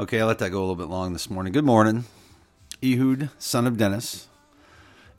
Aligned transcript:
Okay, 0.00 0.18
I 0.18 0.24
let 0.24 0.38
that 0.38 0.48
go 0.48 0.60
a 0.60 0.60
little 0.60 0.76
bit 0.76 0.88
long 0.88 1.12
this 1.12 1.28
morning. 1.28 1.52
Good 1.52 1.66
morning. 1.66 2.06
Ehud, 2.82 3.28
son 3.38 3.66
of 3.66 3.76
Dennis. 3.76 4.28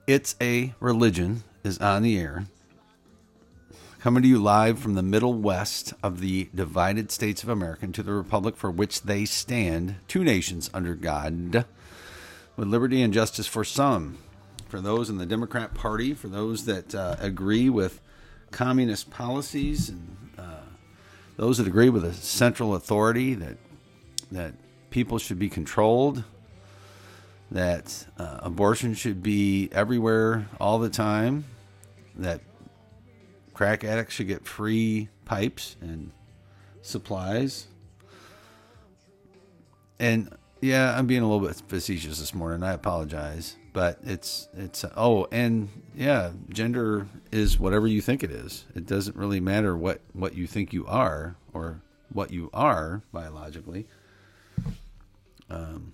It's 0.08 0.36
a 0.42 0.74
religion 0.80 1.44
is 1.64 1.78
on 1.78 2.02
the 2.02 2.18
air. 2.18 2.46
Coming 4.00 4.24
to 4.24 4.28
you 4.28 4.42
live 4.42 4.80
from 4.80 4.96
the 4.96 5.04
middle 5.04 5.36
west 5.36 5.94
of 6.02 6.20
the 6.20 6.50
divided 6.56 7.12
states 7.12 7.44
of 7.44 7.50
America 7.50 7.86
to 7.86 8.02
the 8.02 8.12
republic 8.12 8.58
for 8.58 8.72
which 8.72 9.04
they 9.04 9.24
stand, 9.24 9.98
two 10.08 10.24
nations 10.24 10.72
under 10.74 10.96
God, 10.96 11.64
with 12.58 12.68
liberty 12.68 13.04
and 13.04 13.14
justice 13.14 13.46
for 13.46 13.64
some. 13.64 14.18
For 14.68 14.82
those 14.82 15.12
in 15.12 15.20
the 15.20 15.28
Democrat 15.28 15.76
Party, 15.76 16.16
for 16.16 16.28
those 16.28 16.66
that 16.66 16.96
uh, 16.96 17.18
agree 17.20 17.70
with 17.70 18.02
communist 18.50 19.12
policies, 19.12 19.90
and 19.90 20.18
uh, 20.40 20.62
those 21.38 21.60
that 21.60 21.68
agree 21.68 21.90
with 21.90 22.04
a 22.04 22.14
central 22.14 22.74
authority 22.74 23.36
that 23.36 23.58
that 24.32 24.56
people 24.92 25.18
should 25.18 25.40
be 25.40 25.50
controlled, 25.50 26.24
that 27.50 28.06
uh, 28.18 28.40
abortion 28.42 28.94
should 28.94 29.24
be 29.24 29.70
everywhere 29.72 30.48
all 30.60 30.78
the 30.78 30.90
time, 30.90 31.46
that 32.16 32.42
crack 33.54 33.84
addicts 33.84 34.14
should 34.14 34.28
get 34.28 34.46
free 34.46 35.10
pipes 35.26 35.76
and 35.82 36.12
supplies. 36.82 37.68
And 40.00 40.36
yeah, 40.62 40.98
I'm 40.98 41.08
being 41.08 41.22
a 41.24 41.30
little 41.30 41.48
bit 41.48 41.62
facetious 41.68 42.20
this 42.20 42.34
morning. 42.34 42.64
I 42.64 42.74
apologize, 42.74 43.58
but 43.74 44.00
it's 44.04 44.48
it's 44.54 44.86
oh, 44.96 45.28
and 45.32 45.70
yeah, 45.96 46.32
gender 46.50 47.08
is 47.32 47.60
whatever 47.60 47.88
you 47.88 48.02
think 48.02 48.24
it 48.24 48.32
is. 48.32 48.66
It 48.76 48.86
doesn't 48.86 49.16
really 49.16 49.40
matter 49.40 49.76
what 49.76 50.02
what 50.14 50.36
you 50.36 50.48
think 50.48 50.74
you 50.74 50.86
are 50.88 51.36
or 51.54 51.82
what 52.12 52.32
you 52.32 52.50
are 52.54 53.04
biologically 53.12 53.88
um, 55.50 55.94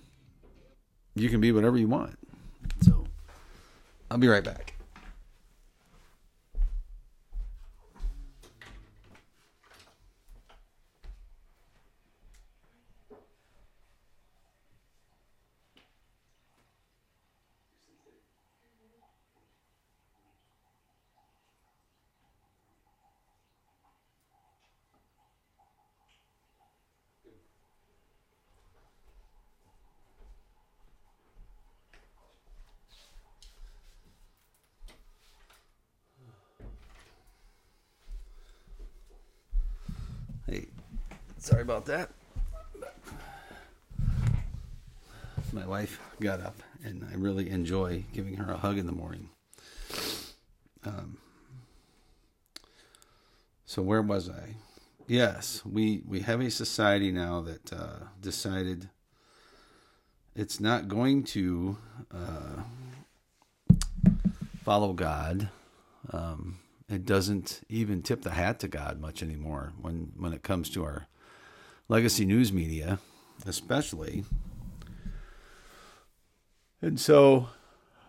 you 1.14 1.28
can 1.28 1.40
be 1.40 1.52
whatever 1.52 1.76
you 1.76 1.88
want. 1.88 2.18
So 2.82 3.04
I'll 4.10 4.18
be 4.18 4.28
right 4.28 4.44
back. 4.44 4.77
That. 41.88 42.10
My 45.52 45.66
wife 45.66 45.98
got 46.20 46.40
up, 46.40 46.62
and 46.84 47.06
I 47.10 47.16
really 47.16 47.48
enjoy 47.48 48.04
giving 48.12 48.36
her 48.36 48.52
a 48.52 48.58
hug 48.58 48.76
in 48.76 48.84
the 48.84 48.92
morning. 48.92 49.30
Um, 50.84 51.16
so 53.64 53.80
where 53.80 54.02
was 54.02 54.28
I? 54.28 54.56
Yes, 55.06 55.62
we 55.64 56.02
we 56.06 56.20
have 56.20 56.40
a 56.42 56.50
society 56.50 57.10
now 57.10 57.40
that 57.40 57.72
uh, 57.72 58.00
decided 58.20 58.90
it's 60.36 60.60
not 60.60 60.88
going 60.88 61.24
to 61.24 61.78
uh, 62.14 62.62
follow 64.62 64.92
God. 64.92 65.48
Um, 66.12 66.58
it 66.90 67.06
doesn't 67.06 67.62
even 67.70 68.02
tip 68.02 68.20
the 68.22 68.32
hat 68.32 68.60
to 68.60 68.68
God 68.68 69.00
much 69.00 69.22
anymore 69.22 69.72
when 69.80 70.12
when 70.18 70.34
it 70.34 70.42
comes 70.42 70.68
to 70.70 70.84
our 70.84 71.06
legacy 71.88 72.24
news 72.24 72.52
media, 72.52 72.98
especially. 73.46 74.24
And 76.80 77.00
so 77.00 77.48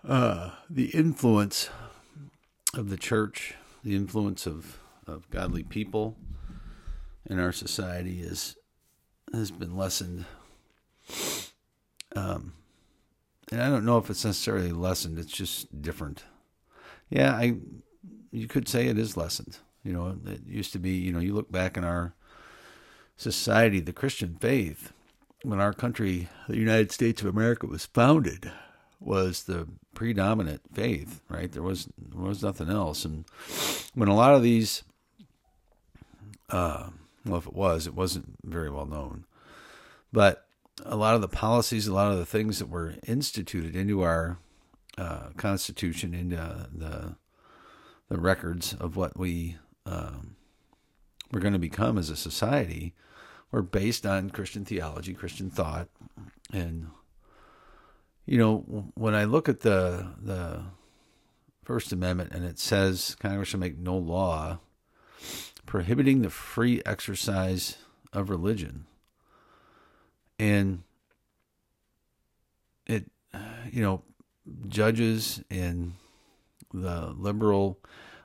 uh, 0.08 0.52
the 0.70 0.88
influence 0.88 1.70
of 2.74 2.90
the 2.90 2.98
church, 2.98 3.56
the 3.84 3.96
influence 3.96 4.46
of, 4.46 4.80
of 5.08 5.30
godly 5.30 5.64
people 5.64 6.18
in 7.26 7.40
our 7.40 7.52
society 7.52 8.22
is 8.22 8.56
has 9.34 9.52
been 9.52 9.78
lessened. 9.78 10.26
Um, 12.16 12.54
and 13.52 13.62
I 13.62 13.70
don't 13.70 13.86
know 13.86 14.00
if 14.00 14.10
it's 14.10 14.26
necessarily 14.26 14.72
lessened. 14.72 15.20
It's 15.20 15.32
just 15.32 15.82
different. 15.82 16.24
Yeah, 17.10 17.34
I 17.34 17.58
you 18.32 18.48
could 18.48 18.68
say 18.68 18.88
it 18.88 18.98
is 18.98 19.18
lessened. 19.18 19.58
You 19.84 19.94
know, 19.94 20.18
it 20.26 20.42
used 20.46 20.74
to 20.74 20.80
be. 20.80 20.92
You 20.92 21.14
know, 21.14 21.20
you 21.20 21.34
look 21.34 21.52
back 21.52 21.78
in 21.78 21.84
our 21.84 22.16
society, 23.20 23.80
the 23.80 23.94
Christian 23.94 24.38
faith, 24.40 24.94
when 25.44 25.60
our 25.60 25.74
country, 25.74 26.30
the 26.48 26.58
United 26.58 26.92
States 26.92 27.22
of 27.22 27.28
America, 27.28 27.68
was 27.68 27.86
founded, 27.86 28.52
was 29.00 29.44
the 29.44 29.68
predominant 29.94 30.62
faith. 30.74 31.22
Right? 31.30 31.52
There 31.52 31.64
was 31.64 31.88
there 31.98 32.22
was 32.22 32.42
nothing 32.42 32.70
else. 32.70 33.06
And 33.06 33.26
when 33.94 34.08
a 34.08 34.16
lot 34.16 34.34
of 34.34 34.42
these, 34.42 34.84
uh, 36.50 36.90
well, 37.26 37.40
if 37.40 37.48
it 37.48 37.54
was, 37.54 37.86
it 37.86 37.94
wasn't 37.94 38.36
very 38.44 38.70
well 38.70 38.86
known, 38.86 39.26
but 40.12 40.46
a 40.86 40.96
lot 40.96 41.16
of 41.16 41.22
the 41.22 41.28
policies, 41.28 41.88
a 41.88 41.94
lot 41.94 42.12
of 42.12 42.18
the 42.18 42.26
things 42.26 42.60
that 42.60 42.70
were 42.70 42.96
instituted 43.06 43.76
into 43.76 44.02
our 44.02 44.38
uh, 44.98 45.30
Constitution, 45.38 46.14
into 46.14 46.68
the 46.74 47.16
the 48.08 48.18
records 48.18 48.74
of 48.74 48.96
what 48.96 49.18
we 49.18 49.58
um, 49.86 50.36
we're 51.32 51.40
going 51.42 51.54
to 51.54 51.60
become 51.60 51.98
as 51.98 52.10
a 52.10 52.16
society, 52.16 52.94
were 53.52 53.62
based 53.62 54.06
on 54.06 54.30
Christian 54.30 54.66
theology, 54.66 55.14
Christian 55.14 55.50
thought, 55.50 55.88
and 56.54 56.88
you 58.26 58.38
know 58.38 58.92
when 58.96 59.16
I 59.16 59.24
look 59.26 59.50
at 59.50 59.62
the 59.62 60.08
the 60.22 60.62
First 61.64 61.92
Amendment 61.92 62.32
and 62.34 62.46
it 62.46 62.60
says 62.60 63.16
Congress 63.20 63.50
shall 63.50 63.60
make 63.60 63.78
no 63.78 63.98
law 63.98 64.60
prohibiting 65.66 66.22
the 66.22 66.30
free 66.30 66.82
exercise 66.86 67.78
of 68.14 68.30
religion, 68.30 68.86
and 70.38 70.84
it 72.86 73.06
you 73.72 73.82
know 73.82 74.04
judges 74.68 75.44
and 75.50 75.94
the 76.74 77.14
liberal 77.18 77.80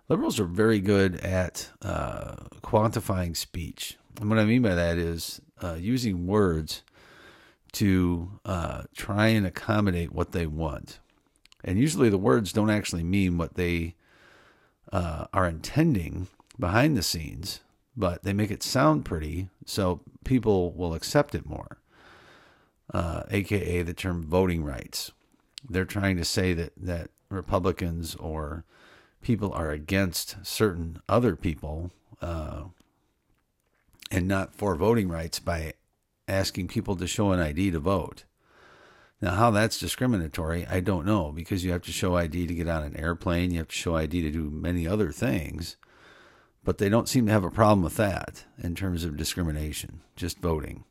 liberals 0.08 0.38
are 0.38 0.44
very 0.44 0.80
good 0.80 1.16
at 1.20 1.70
uh, 1.82 2.34
quantifying 2.62 3.36
speech 3.36 3.96
and 4.20 4.30
what 4.30 4.38
I 4.38 4.44
mean 4.44 4.62
by 4.62 4.74
that 4.74 4.98
is 4.98 5.40
uh, 5.62 5.76
using 5.78 6.26
words 6.26 6.82
to 7.72 8.38
uh, 8.44 8.82
try 8.94 9.28
and 9.28 9.46
accommodate 9.46 10.12
what 10.12 10.32
they 10.32 10.46
want. 10.46 11.00
And 11.64 11.78
usually 11.78 12.08
the 12.08 12.18
words 12.18 12.52
don't 12.52 12.70
actually 12.70 13.02
mean 13.02 13.38
what 13.38 13.54
they 13.54 13.96
uh, 14.92 15.26
are 15.32 15.48
intending 15.48 16.28
behind 16.58 16.96
the 16.96 17.02
scenes, 17.02 17.60
but 17.96 18.22
they 18.22 18.32
make 18.32 18.50
it 18.50 18.62
sound 18.62 19.04
pretty 19.04 19.48
so 19.64 20.00
people 20.24 20.72
will 20.72 20.94
accept 20.94 21.34
it 21.34 21.46
more. 21.46 21.78
AKA 22.92 23.80
uh, 23.80 23.84
the 23.84 23.94
term 23.94 24.22
voting 24.22 24.62
rights. 24.62 25.10
They're 25.68 25.84
trying 25.84 26.16
to 26.18 26.24
say 26.24 26.52
that, 26.52 26.72
that 26.76 27.10
Republicans 27.28 28.14
or 28.16 28.64
people 29.22 29.52
are 29.52 29.70
against 29.70 30.36
certain 30.46 31.00
other 31.08 31.34
people 31.34 31.90
uh, 32.20 32.64
and 34.14 34.28
not 34.28 34.54
for 34.54 34.76
voting 34.76 35.08
rights 35.08 35.40
by 35.40 35.74
asking 36.28 36.68
people 36.68 36.94
to 36.94 37.06
show 37.06 37.32
an 37.32 37.40
ID 37.40 37.72
to 37.72 37.80
vote. 37.80 38.24
Now, 39.20 39.34
how 39.34 39.50
that's 39.50 39.78
discriminatory, 39.78 40.66
I 40.66 40.80
don't 40.80 41.04
know 41.04 41.32
because 41.32 41.64
you 41.64 41.72
have 41.72 41.82
to 41.82 41.92
show 41.92 42.16
ID 42.16 42.46
to 42.46 42.54
get 42.54 42.68
on 42.68 42.84
an 42.84 42.96
airplane, 42.96 43.50
you 43.50 43.58
have 43.58 43.68
to 43.68 43.74
show 43.74 43.96
ID 43.96 44.22
to 44.22 44.30
do 44.30 44.50
many 44.50 44.86
other 44.86 45.10
things, 45.10 45.76
but 46.62 46.78
they 46.78 46.88
don't 46.88 47.08
seem 47.08 47.26
to 47.26 47.32
have 47.32 47.42
a 47.42 47.50
problem 47.50 47.82
with 47.82 47.96
that 47.96 48.44
in 48.62 48.76
terms 48.76 49.02
of 49.02 49.16
discrimination, 49.16 50.00
just 50.14 50.38
voting. 50.38 50.84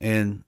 And 0.00 0.42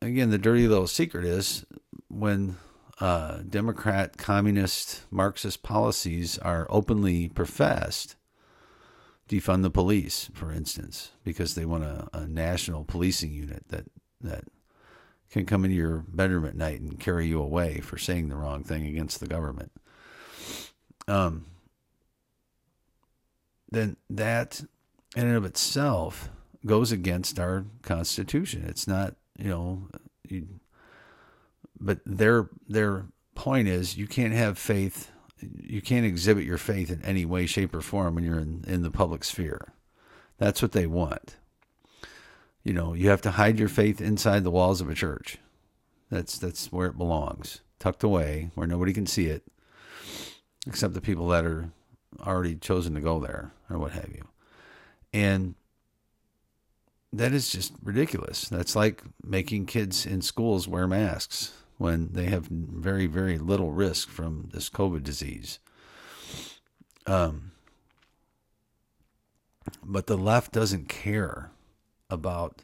again, 0.00 0.30
the 0.30 0.38
dirty 0.38 0.66
little 0.66 0.86
secret 0.86 1.26
is 1.26 1.66
when 2.08 2.56
uh, 3.00 3.38
Democrat, 3.48 4.16
communist, 4.16 5.02
Marxist 5.10 5.62
policies 5.62 6.38
are 6.38 6.66
openly 6.70 7.28
professed, 7.28 8.16
defund 9.28 9.62
the 9.62 9.70
police, 9.70 10.30
for 10.34 10.52
instance, 10.52 11.12
because 11.24 11.54
they 11.54 11.64
want 11.64 11.84
a, 11.84 12.08
a 12.12 12.26
national 12.26 12.84
policing 12.84 13.32
unit 13.32 13.64
that 13.68 13.86
that 14.20 14.44
can 15.30 15.46
come 15.46 15.64
into 15.64 15.76
your 15.76 16.04
bedroom 16.08 16.44
at 16.44 16.54
night 16.54 16.80
and 16.80 17.00
carry 17.00 17.26
you 17.26 17.40
away 17.40 17.80
for 17.80 17.98
saying 17.98 18.28
the 18.28 18.36
wrong 18.36 18.62
thing 18.62 18.86
against 18.86 19.20
the 19.20 19.26
government. 19.26 19.72
Um, 21.08 21.46
then 23.70 23.96
that 24.08 24.60
in 25.16 25.26
and 25.26 25.36
of 25.36 25.44
itself 25.44 26.30
goes 26.64 26.92
against 26.92 27.38
our 27.38 27.64
constitution. 27.82 28.64
It's 28.66 28.86
not 28.86 29.16
you 29.38 29.48
know, 29.48 29.88
you, 30.28 30.46
but 31.80 32.00
their 32.06 32.48
their 32.68 33.06
point 33.34 33.68
is 33.68 33.96
you 33.96 34.06
can't 34.06 34.32
have 34.32 34.58
faith, 34.58 35.10
you 35.62 35.80
can't 35.80 36.06
exhibit 36.06 36.44
your 36.44 36.58
faith 36.58 36.90
in 36.90 37.02
any 37.02 37.24
way, 37.24 37.46
shape, 37.46 37.74
or 37.74 37.80
form 37.80 38.14
when 38.14 38.24
you're 38.24 38.38
in, 38.38 38.64
in 38.66 38.82
the 38.82 38.90
public 38.90 39.24
sphere. 39.24 39.72
That's 40.38 40.62
what 40.62 40.72
they 40.72 40.86
want. 40.86 41.36
You 42.62 42.72
know, 42.72 42.94
you 42.94 43.08
have 43.10 43.22
to 43.22 43.32
hide 43.32 43.58
your 43.58 43.68
faith 43.68 44.00
inside 44.00 44.44
the 44.44 44.50
walls 44.50 44.80
of 44.80 44.88
a 44.88 44.94
church. 44.94 45.38
That's 46.10 46.38
that's 46.38 46.70
where 46.72 46.86
it 46.86 46.98
belongs, 46.98 47.60
tucked 47.78 48.04
away 48.04 48.50
where 48.54 48.66
nobody 48.66 48.92
can 48.92 49.06
see 49.06 49.26
it, 49.26 49.42
except 50.66 50.94
the 50.94 51.00
people 51.00 51.28
that 51.28 51.44
are 51.44 51.70
already 52.20 52.54
chosen 52.54 52.94
to 52.94 53.00
go 53.00 53.20
there 53.20 53.52
or 53.68 53.78
what 53.78 53.92
have 53.92 54.10
you. 54.12 54.24
And 55.12 55.54
that 57.12 57.32
is 57.32 57.50
just 57.50 57.72
ridiculous. 57.82 58.48
That's 58.48 58.74
like 58.74 59.02
making 59.22 59.66
kids 59.66 60.06
in 60.06 60.22
schools 60.22 60.66
wear 60.66 60.86
masks 60.86 61.52
when 61.84 62.08
they 62.14 62.24
have 62.24 62.46
very, 62.46 63.06
very 63.06 63.36
little 63.36 63.70
risk 63.70 64.08
from 64.08 64.48
this 64.54 64.70
COVID 64.70 65.02
disease. 65.02 65.58
Um, 67.06 67.52
but 69.82 70.06
the 70.06 70.16
left 70.16 70.50
doesn't 70.50 70.88
care 70.88 71.50
about 72.08 72.62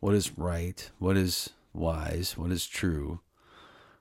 what 0.00 0.14
is 0.14 0.36
right, 0.36 0.90
what 0.98 1.16
is 1.16 1.48
wise, 1.72 2.36
what 2.36 2.52
is 2.52 2.66
true, 2.66 3.20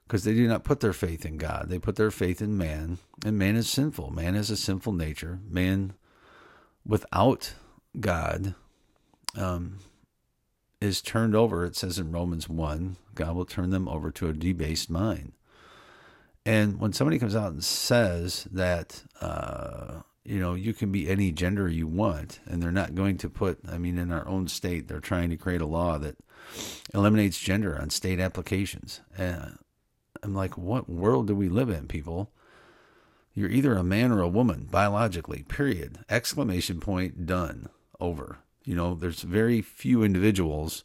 because 0.05 0.25
they 0.25 0.33
do 0.33 0.49
not 0.49 0.65
put 0.65 0.81
their 0.81 0.91
faith 0.91 1.25
in 1.25 1.37
God. 1.37 1.69
They 1.69 1.79
put 1.79 1.95
their 1.95 2.11
faith 2.11 2.41
in 2.41 2.57
man, 2.57 2.97
and 3.25 3.39
man 3.39 3.55
is 3.55 3.69
sinful. 3.69 4.11
Man 4.11 4.35
has 4.35 4.49
a 4.49 4.57
sinful 4.57 4.91
nature. 4.91 5.39
Man, 5.49 5.93
without 6.85 7.53
God, 7.97 8.53
um, 9.37 9.77
is 10.85 11.01
turned 11.01 11.35
over. 11.35 11.65
It 11.65 11.75
says 11.75 11.99
in 11.99 12.11
Romans 12.11 12.47
1 12.47 12.95
God 13.15 13.35
will 13.35 13.45
turn 13.45 13.71
them 13.71 13.87
over 13.87 14.11
to 14.11 14.29
a 14.29 14.33
debased 14.33 14.89
mind. 14.89 15.33
And 16.45 16.79
when 16.79 16.93
somebody 16.93 17.17
comes 17.17 17.35
out 17.35 17.51
and 17.51 17.63
says 17.63 18.47
that, 18.51 19.03
uh, 19.19 20.01
you 20.23 20.39
know, 20.39 20.53
you 20.53 20.73
can 20.73 20.91
be 20.91 21.09
any 21.09 21.31
gender 21.31 21.67
you 21.67 21.87
want, 21.87 22.39
and 22.45 22.61
they're 22.61 22.71
not 22.71 22.93
going 22.93 23.17
to 23.17 23.29
put, 23.29 23.59
I 23.67 23.79
mean, 23.79 23.97
in 23.97 24.11
our 24.11 24.27
own 24.27 24.47
state, 24.47 24.87
they're 24.87 24.99
trying 24.99 25.31
to 25.31 25.37
create 25.37 25.61
a 25.61 25.65
law 25.65 25.97
that 25.97 26.17
eliminates 26.93 27.39
gender 27.39 27.79
on 27.79 27.89
state 27.89 28.19
applications. 28.19 29.01
And 29.17 29.57
I'm 30.21 30.35
like, 30.35 30.57
what 30.57 30.89
world 30.89 31.27
do 31.27 31.35
we 31.35 31.49
live 31.49 31.69
in, 31.69 31.87
people? 31.87 32.31
You're 33.33 33.49
either 33.49 33.75
a 33.75 33.83
man 33.83 34.11
or 34.11 34.21
a 34.21 34.29
woman 34.29 34.67
biologically, 34.69 35.43
period. 35.43 35.99
Exclamation 36.09 36.79
point, 36.79 37.25
done, 37.25 37.69
over. 37.99 38.37
You 38.65 38.75
know, 38.75 38.95
there's 38.95 39.21
very 39.21 39.61
few 39.61 40.03
individuals 40.03 40.83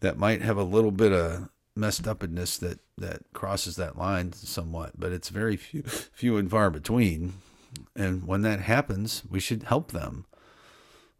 that 0.00 0.18
might 0.18 0.42
have 0.42 0.56
a 0.56 0.62
little 0.62 0.90
bit 0.90 1.12
of 1.12 1.48
messed 1.74 2.06
upness 2.06 2.58
that 2.58 2.80
that 2.98 3.22
crosses 3.32 3.76
that 3.76 3.96
line 3.96 4.32
somewhat, 4.32 4.92
but 4.98 5.12
it's 5.12 5.30
very 5.30 5.56
few 5.56 5.82
few 5.82 6.36
and 6.36 6.50
far 6.50 6.70
between. 6.70 7.34
And 7.96 8.26
when 8.26 8.42
that 8.42 8.60
happens, 8.60 9.22
we 9.28 9.40
should 9.40 9.62
help 9.62 9.92
them 9.92 10.26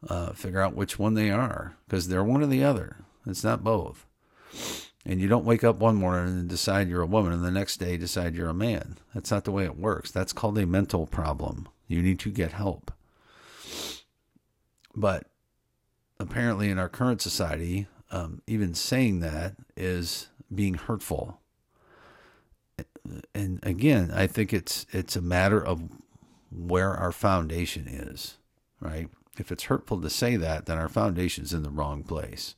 uh, 0.07 0.33
figure 0.33 0.61
out 0.61 0.77
which 0.77 0.99
one 0.99 1.15
they 1.15 1.31
are 1.31 1.77
because 1.87 2.09
they're 2.09 2.25
one 2.25 2.43
or 2.43 2.47
the 2.47 2.63
other. 2.63 2.97
It's 3.27 3.45
not 3.45 3.65
both. 3.65 4.07
And 5.05 5.21
you 5.21 5.29
don't 5.29 5.45
wake 5.45 5.65
up 5.65 5.79
one 5.79 5.97
morning 5.97 6.39
and 6.39 6.49
decide 6.49 6.89
you're 6.89 7.03
a 7.03 7.07
woman 7.07 7.33
and 7.33 7.45
the 7.45 7.51
next 7.51 7.79
day 7.79 7.97
decide 7.97 8.35
you're 8.35 8.49
a 8.49 8.55
man. 8.55 8.99
That's 9.15 9.31
not 9.31 9.45
the 9.45 9.51
way 9.51 9.65
it 9.65 9.79
works. 9.79 10.11
That's 10.11 10.33
called 10.33 10.59
a 10.59 10.67
mental 10.67 11.07
problem. 11.07 11.69
You 11.89 12.03
need 12.03 12.19
to 12.21 12.31
get 12.31 12.53
help. 12.53 12.93
But 14.95 15.27
apparently, 16.23 16.71
in 16.71 16.79
our 16.79 16.89
current 16.89 17.21
society, 17.21 17.87
um, 18.11 18.43
even 18.47 18.75
saying 18.75 19.21
that 19.21 19.57
is 19.77 20.29
being 20.55 20.75
hurtful. 20.75 21.41
And 23.35 23.59
again, 23.63 24.13
I 24.15 24.27
think 24.27 24.53
it's 24.53 24.87
it's 24.93 25.17
a 25.17 25.23
matter 25.23 25.65
of 25.65 25.83
where 26.51 26.95
our 26.95 27.13
foundation 27.13 27.89
is, 27.89 28.37
right? 28.81 29.09
If 29.39 29.51
it's 29.51 29.65
hurtful 29.65 30.01
to 30.01 30.11
say 30.11 30.37
that, 30.37 30.67
then 30.67 30.79
our 30.79 30.89
foundation's 30.89 31.53
in 31.53 31.63
the 31.63 31.71
wrong 31.71 32.03
place 32.05 32.55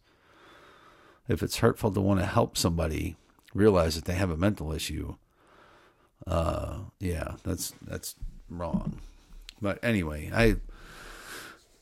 if 1.29 1.43
it's 1.43 1.59
hurtful 1.59 1.91
to 1.93 2.01
want 2.01 2.21
to 2.21 2.27
help 2.27 2.57
somebody 2.57 3.17
realize 3.55 3.95
that 3.95 4.05
they 4.05 4.15
have 4.15 4.31
a 4.31 4.37
mental 4.37 4.73
issue, 4.73 5.17
uh, 6.27 6.79
yeah, 7.01 7.35
that's 7.45 7.73
that's 7.83 8.15
wrong. 8.49 9.01
But 9.61 9.79
anyway, 9.83 10.31
I 10.35 10.57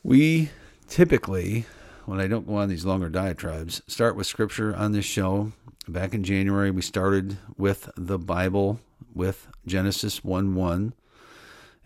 we 0.02 0.50
typically 0.92 1.64
when 2.04 2.20
I 2.20 2.26
don't 2.26 2.46
go 2.46 2.56
on 2.56 2.68
these 2.68 2.84
longer 2.84 3.08
diatribes 3.08 3.80
start 3.86 4.14
with 4.14 4.26
scripture 4.26 4.76
on 4.76 4.92
this 4.92 5.06
show. 5.06 5.52
Back 5.88 6.12
in 6.12 6.22
January, 6.22 6.70
we 6.70 6.82
started 6.82 7.38
with 7.56 7.88
the 7.96 8.18
Bible 8.18 8.78
with 9.14 9.48
Genesis 9.66 10.22
1 10.22 10.54
1, 10.54 10.92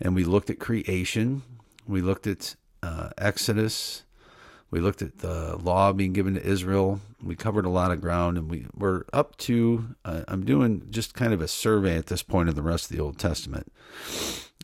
and 0.01 0.13
we 0.13 0.25
looked 0.25 0.49
at 0.49 0.59
creation. 0.59 1.41
We 1.87 2.01
looked 2.01 2.27
at 2.27 2.57
uh, 2.83 3.11
Exodus 3.17 4.03
we 4.69 4.81
looked 4.81 5.01
at 5.01 5.19
the 5.19 5.55
law 5.57 5.93
being 5.93 6.13
given 6.13 6.33
to 6.33 6.45
Israel. 6.45 6.99
We 7.23 7.35
covered 7.35 7.65
a 7.65 7.69
lot 7.69 7.91
of 7.91 8.01
ground, 8.01 8.37
and 8.37 8.51
we 8.51 8.67
we're 8.75 9.03
up 9.13 9.37
to. 9.37 9.95
Uh, 10.03 10.23
I'm 10.27 10.43
doing 10.43 10.87
just 10.89 11.13
kind 11.13 11.33
of 11.33 11.41
a 11.41 11.47
survey 11.47 11.97
at 11.97 12.07
this 12.07 12.21
point 12.21 12.49
of 12.49 12.55
the 12.55 12.61
rest 12.61 12.91
of 12.91 12.97
the 12.97 13.01
Old 13.01 13.17
Testament. 13.17 13.71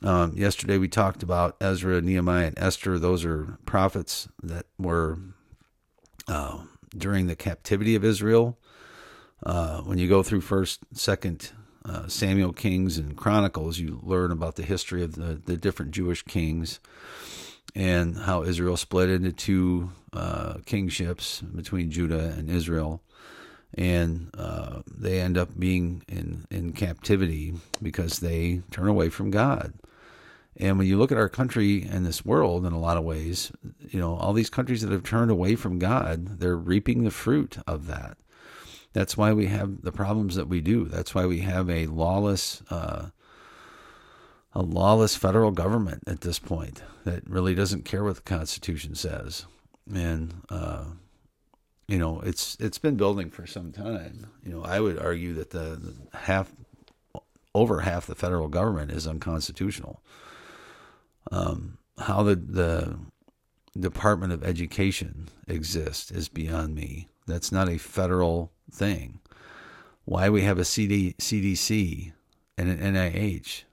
Um, 0.03 0.33
yesterday 0.35 0.77
we 0.77 0.89
talked 0.89 1.23
about 1.23 1.55
Ezra, 1.61 2.01
Nehemiah, 2.01 2.47
and 2.47 2.59
Esther. 2.59 2.99
Those 2.99 3.23
are 3.23 3.57
prophets 3.65 4.27
that 4.41 4.65
were 4.77 5.17
uh, 6.27 6.63
during 6.95 7.27
the 7.27 7.37
captivity 7.37 7.95
of 7.95 8.03
Israel. 8.03 8.59
Uh, 9.45 9.81
when 9.81 9.97
you 9.97 10.09
go 10.09 10.21
through 10.21 10.41
First, 10.41 10.81
Second 10.91 11.51
uh, 11.85 12.07
Samuel, 12.07 12.51
Kings, 12.51 12.97
and 12.97 13.15
Chronicles, 13.15 13.79
you 13.79 14.01
learn 14.03 14.31
about 14.31 14.55
the 14.55 14.63
history 14.63 15.03
of 15.03 15.15
the 15.15 15.41
the 15.45 15.57
different 15.57 15.91
Jewish 15.91 16.23
kings 16.23 16.79
and 17.75 18.17
how 18.17 18.43
Israel 18.43 18.77
split 18.77 19.09
into 19.09 19.31
two 19.31 19.91
uh, 20.11 20.55
kingships 20.65 21.41
between 21.41 21.91
Judah 21.91 22.33
and 22.37 22.49
Israel. 22.49 23.01
And 23.75 24.29
uh, 24.37 24.83
they 24.85 25.19
end 25.19 25.37
up 25.37 25.57
being 25.57 26.03
in, 26.07 26.45
in 26.51 26.73
captivity 26.73 27.55
because 27.81 28.19
they 28.19 28.61
turn 28.69 28.87
away 28.87 29.09
from 29.09 29.31
God. 29.31 29.73
And 30.57 30.77
when 30.77 30.87
you 30.87 30.97
look 30.97 31.11
at 31.11 31.17
our 31.17 31.29
country 31.29 31.83
and 31.83 32.05
this 32.05 32.23
world 32.23 32.65
in 32.65 32.73
a 32.73 32.79
lot 32.79 32.97
of 32.97 33.03
ways, 33.03 33.51
you 33.89 33.99
know, 33.99 34.15
all 34.15 34.33
these 34.33 34.49
countries 34.49 34.81
that 34.81 34.91
have 34.91 35.03
turned 35.03 35.31
away 35.31 35.55
from 35.55 35.79
God, 35.79 36.39
they're 36.39 36.55
reaping 36.55 37.03
the 37.03 37.11
fruit 37.11 37.57
of 37.65 37.87
that. 37.87 38.17
That's 38.93 39.17
why 39.17 39.33
we 39.33 39.47
have 39.47 39.81
the 39.81 39.91
problems 39.91 40.35
that 40.35 40.47
we 40.47 40.61
do. 40.61 40.85
That's 40.85 41.15
why 41.15 41.25
we 41.25 41.39
have 41.39 41.69
a 41.69 41.87
lawless 41.87 42.61
uh, 42.69 43.09
a 44.55 44.61
lawless 44.61 45.15
federal 45.15 45.49
government 45.49 46.03
at 46.05 46.21
this 46.21 46.37
point 46.37 46.83
that 47.05 47.27
really 47.27 47.55
doesn't 47.55 47.85
care 47.85 48.03
what 48.03 48.15
the 48.17 48.21
Constitution 48.21 48.93
says, 48.93 49.47
and 49.91 50.43
uh, 50.49 50.85
you 51.87 51.97
know 51.97 52.21
it's 52.21 52.55
it's 52.59 52.77
been 52.77 52.95
building 52.95 53.31
for 53.31 53.47
some 53.47 53.71
time. 53.71 54.27
You 54.45 54.51
know, 54.51 54.63
I 54.63 54.79
would 54.79 54.99
argue 54.99 55.33
that 55.33 55.49
the, 55.49 55.79
the 55.81 56.17
half 56.19 56.51
over 57.55 57.81
half 57.81 58.05
the 58.05 58.15
federal 58.15 58.47
government 58.47 58.91
is 58.91 59.07
unconstitutional. 59.07 60.01
Um, 61.33 61.77
how 61.97 62.23
the 62.23 62.35
the 62.35 62.99
Department 63.79 64.33
of 64.33 64.43
Education 64.43 65.29
exists 65.47 66.11
is 66.11 66.29
beyond 66.29 66.75
me. 66.75 67.09
That's 67.25 67.51
not 67.51 67.69
a 67.69 67.79
federal 67.79 68.51
thing. 68.71 69.19
Why 70.05 70.29
we 70.29 70.41
have 70.43 70.59
a 70.59 70.65
CD, 70.65 71.15
CDC 71.19 72.11
and 72.57 72.69
an 72.69 72.95
NIH 72.95 73.63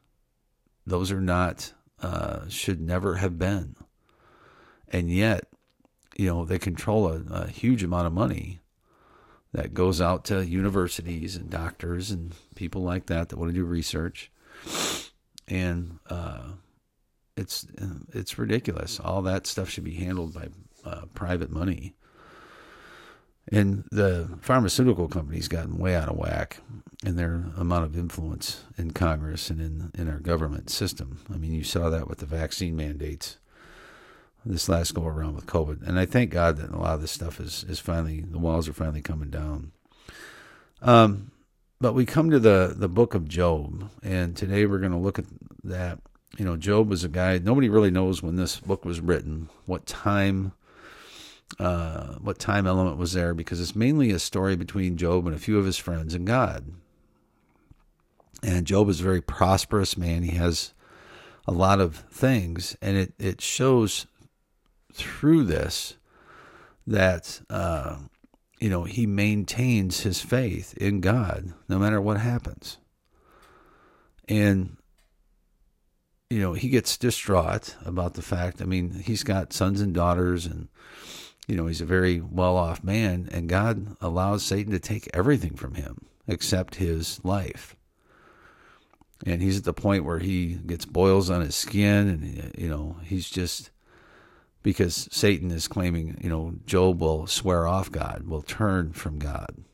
those 0.87 1.13
are 1.13 1.21
not, 1.21 1.73
uh, 2.03 2.49
should 2.49 2.81
never 2.81 3.17
have 3.17 3.39
been. 3.39 3.77
And 4.89 5.11
yet, 5.11 5.45
you 6.17 6.27
know, 6.27 6.45
they 6.45 6.59
control 6.59 7.09
a, 7.09 7.23
a 7.31 7.47
huge 7.49 7.83
amount 7.83 8.07
of 8.07 8.13
money 8.13 8.61
that 9.53 9.75
goes 9.75 10.01
out 10.01 10.25
to 10.27 10.45
universities 10.45 11.37
and 11.37 11.51
doctors 11.51 12.11
and 12.11 12.35
people 12.55 12.83
like 12.83 13.07
that 13.07 13.29
that 13.29 13.37
want 13.37 13.51
to 13.51 13.55
do 13.55 13.65
research. 13.65 14.31
And 15.49 15.99
uh, 16.09 16.53
it's 17.37 17.67
it's 18.13 18.39
ridiculous. 18.39 19.01
All 19.01 19.23
that 19.23 19.47
stuff 19.47 19.69
should 19.69 19.85
be 19.85 19.95
handled 19.95 20.35
by 20.35 20.49
uh, 20.85 21.07
private 21.15 21.51
money. 21.51 21.95
And 23.53 23.85
the 23.91 24.39
pharmaceutical 24.41 25.09
companies 25.09 25.49
gotten 25.49 25.79
way 25.79 25.97
out 25.97 26.09
of 26.09 26.17
whack 26.17 26.59
in 27.05 27.17
their 27.17 27.47
amount 27.57 27.85
of 27.85 27.97
influence 27.97 28.63
in 28.79 28.93
Congress 28.93 29.51
and 29.51 29.61
in 29.61 29.91
in 29.99 30.09
our 30.09 30.21
government 30.21 30.71
system. 30.71 31.21
I 31.33 31.37
mean, 31.37 31.53
you 31.53 31.65
saw 31.65 31.91
that 31.91 32.09
with 32.09 32.19
the 32.19 32.27
vaccine 32.27 32.77
mandates 32.77 33.39
this 34.45 34.69
last 34.69 34.95
go 34.95 35.07
around 35.07 35.35
with 35.35 35.47
COVID. 35.47 35.87
And 35.87 35.99
I 35.99 36.07
thank 36.07 36.31
God 36.31 36.57
that 36.57 36.71
a 36.71 36.79
lot 36.79 36.95
of 36.95 37.01
this 37.01 37.11
stuff 37.11 37.41
is 37.41 37.65
is 37.69 37.79
finally 37.79 38.21
the 38.21 38.39
walls 38.39 38.69
are 38.69 38.73
finally 38.73 39.03
coming 39.03 39.31
down. 39.31 39.73
Um, 40.83 41.33
but 41.81 41.95
we 41.95 42.07
come 42.07 42.31
to 42.31 42.39
the 42.39 42.75
the 42.77 42.89
book 42.89 43.15
of 43.15 43.29
Job, 43.29 43.91
and 44.03 44.37
today 44.37 44.67
we're 44.67 44.79
going 44.79 44.93
to 44.93 44.99
look 44.99 45.19
at 45.19 45.27
that. 45.65 45.99
You 46.39 46.45
know, 46.45 46.57
Job 46.57 46.89
was 46.89 47.05
a 47.05 47.09
guy 47.09 47.39
nobody 47.39 47.69
really 47.69 47.91
knows 47.91 48.23
when 48.23 48.37
this 48.37 48.61
book 48.61 48.85
was 48.85 49.01
written, 49.01 49.49
what 49.67 49.87
time 49.87 50.53
uh, 51.59 52.15
what 52.17 52.39
time 52.39 52.67
element 52.67 52.97
was 52.97 53.13
there 53.13 53.35
because 53.35 53.61
it's 53.61 53.75
mainly 53.75 54.11
a 54.11 54.19
story 54.19 54.57
between 54.57 54.97
Job 54.97 55.27
and 55.27 55.35
a 55.35 55.39
few 55.39 55.59
of 55.59 55.65
his 55.65 55.77
friends 55.79 56.15
and 56.15 56.27
God. 56.27 56.73
And 58.43 58.67
Job 58.67 58.89
is 58.89 59.01
a 59.01 59.05
very 59.05 59.21
prosperous 59.21 59.97
man. 59.97 60.23
He 60.23 60.37
has 60.37 60.73
a 61.47 61.53
lot 61.53 61.81
of 61.81 61.97
things, 62.11 62.77
and 62.81 62.97
it, 62.97 63.13
it 63.19 63.41
shows 63.41 64.07
through 64.93 65.45
this 65.45 65.97
that 66.87 67.41
uh, 67.51 67.97
you 68.61 68.71
know 68.71 68.85
he 68.85 69.07
maintains 69.07 70.01
his 70.01 70.21
faith 70.21 70.75
in 70.77 71.01
God 71.01 71.53
no 71.69 71.79
matter 71.79 72.01
what 72.01 72.19
happens, 72.19 72.79
and 74.29 74.77
you 76.31 76.41
know 76.41 76.53
he 76.53 76.69
gets 76.69 76.97
distraught 76.97 77.77
about 77.85 78.15
the 78.15 78.23
fact. 78.23 78.63
I 78.63 78.65
mean, 78.65 78.91
he's 78.91 79.23
got 79.23 79.53
sons 79.53 79.81
and 79.81 79.93
daughters, 79.93 80.47
and 80.47 80.69
you 81.47 81.57
know 81.57 81.67
he's 81.67 81.81
a 81.81 81.87
very 81.87 82.21
well 82.21 82.57
off 82.57 82.83
man, 82.83 83.29
and 83.33 83.49
God 83.49 83.97
allows 84.01 84.43
Satan 84.43 84.73
to 84.73 84.79
take 84.79 85.09
everything 85.13 85.57
from 85.57 85.75
him 85.75 86.07
except 86.27 86.77
his 86.77 87.23
life 87.25 87.75
and 89.27 89.43
he's 89.43 89.59
at 89.59 89.65
the 89.65 89.73
point 89.73 90.05
where 90.05 90.21
he 90.21 90.55
gets 90.55 90.87
boils 90.87 91.29
on 91.29 91.41
his 91.41 91.57
skin 91.57 92.09
and 92.09 92.55
you 92.57 92.69
know 92.69 92.97
he's 93.03 93.29
just 93.29 93.71
because 94.63 95.09
Satan 95.11 95.51
is 95.51 95.69
claiming, 95.69 96.19
you 96.21 96.29
know, 96.29 96.55
Job 96.67 97.01
will 97.01 97.27
swear 97.27 97.67
off 97.67 97.91
God, 97.91 98.25
will 98.27 98.43
turn 98.43 98.93
from 98.93 99.19
God. 99.19 99.65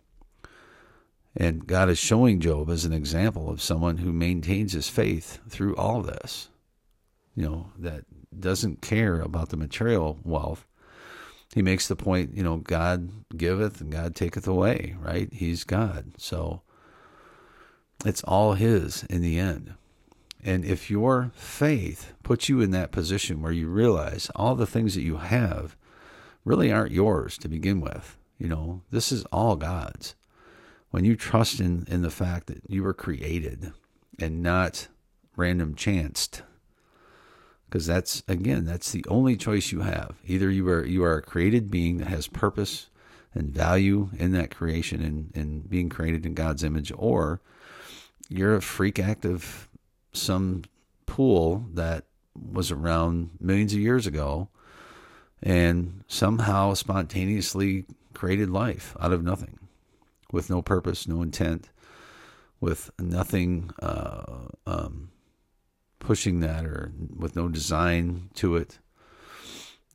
And 1.37 1.67
God 1.67 1.91
is 1.91 1.99
showing 1.99 2.41
Job 2.41 2.71
as 2.71 2.85
an 2.85 2.95
example 2.95 3.51
of 3.51 3.61
someone 3.61 3.99
who 3.99 4.13
maintains 4.13 4.73
his 4.73 4.89
faith 4.89 5.39
through 5.49 5.77
all 5.77 6.01
this, 6.01 6.49
you 7.35 7.45
know, 7.45 7.73
that 7.79 8.05
doesn't 8.39 8.81
care 8.81 9.21
about 9.21 9.51
the 9.51 9.57
material 9.57 10.19
wealth. 10.25 10.67
He 11.55 11.63
makes 11.63 11.89
the 11.89 11.97
point, 11.97 12.35
you 12.35 12.43
know, 12.43 12.57
God 12.59 13.11
giveth 13.37 13.81
and 13.81 13.93
God 13.93 14.15
taketh 14.15 14.47
away, 14.47 14.97
right? 14.99 15.31
He's 15.33 15.65
God. 15.65 16.13
So 16.17 16.63
it's 18.05 18.23
all 18.25 18.55
His 18.55 19.05
in 19.05 19.21
the 19.21 19.39
end. 19.39 19.75
And 20.43 20.65
if 20.65 20.91
your 20.91 21.33
faith 21.35 22.13
puts 22.23 22.49
you 22.49 22.61
in 22.61 22.71
that 22.71 22.93
position 22.93 23.43
where 23.43 23.53
you 23.53 23.69
realize 23.69 24.31
all 24.37 24.55
the 24.55 24.67
things 24.67 24.95
that 24.95 25.03
you 25.03 25.17
have 25.17 25.77
really 26.45 26.73
aren't 26.73 26.93
yours 26.93 27.37
to 27.39 27.49
begin 27.49 27.81
with, 27.81 28.17
you 28.39 28.49
know, 28.49 28.83
this 28.91 29.11
is 29.13 29.25
all 29.27 29.57
God's. 29.57 30.15
When 30.97 31.05
you 31.05 31.15
trust 31.15 31.61
in, 31.61 31.85
in 31.91 32.01
the 32.01 32.11
fact 32.11 32.47
that 32.47 32.63
you 32.69 32.83
were 32.83 32.95
created 32.95 33.71
and 34.19 34.43
not 34.43 34.89
random 35.37 35.75
chanced, 35.75 36.41
because 37.69 37.85
that's 37.85 38.23
again, 38.27 38.65
that's 38.65 38.93
the 38.93 39.05
only 39.07 39.37
choice 39.37 39.73
you 39.73 39.81
have. 39.81 40.15
Either 40.25 40.51
you 40.51 40.67
are 40.71 40.87
you 40.87 41.05
are 41.05 41.19
a 41.19 41.21
created 41.21 41.71
being 41.71 41.99
that 41.99 42.07
has 42.07 42.29
purpose 42.29 42.89
and 43.35 43.51
value 43.51 44.09
in 44.17 44.33
that 44.33 44.51
creation 44.51 45.03
and, 45.03 45.33
and 45.35 45.69
being 45.69 45.91
created 45.91 46.25
in 46.25 46.33
God's 46.33 46.65
image, 46.65 46.91
or 46.97 47.43
you're 48.31 48.55
a 48.55 48.63
freak 48.63 48.99
act 48.99 49.27
of 49.27 49.69
some 50.15 50.63
pool 51.05 51.67
that 51.75 52.07
was 52.35 52.71
around 52.71 53.33
millions 53.39 53.75
of 53.75 53.81
years 53.81 54.07
ago 54.07 54.49
and 55.43 56.05
somehow 56.09 56.73
spontaneously 56.73 57.85
created 58.15 58.49
life 58.49 58.97
out 58.99 59.13
of 59.13 59.23
nothing 59.23 59.59
with 60.33 60.51
no 60.51 60.63
purpose, 60.63 61.07
no 61.07 61.23
intent, 61.23 61.71
with 62.61 62.91
nothing 62.99 63.71
uh, 63.81 64.49
um, 64.67 65.11
pushing 65.99 66.41
that 66.41 66.65
or 66.65 66.93
with 67.15 67.37
no 67.37 67.49
design 67.49 68.31
to 68.35 68.57
it. 68.57 68.79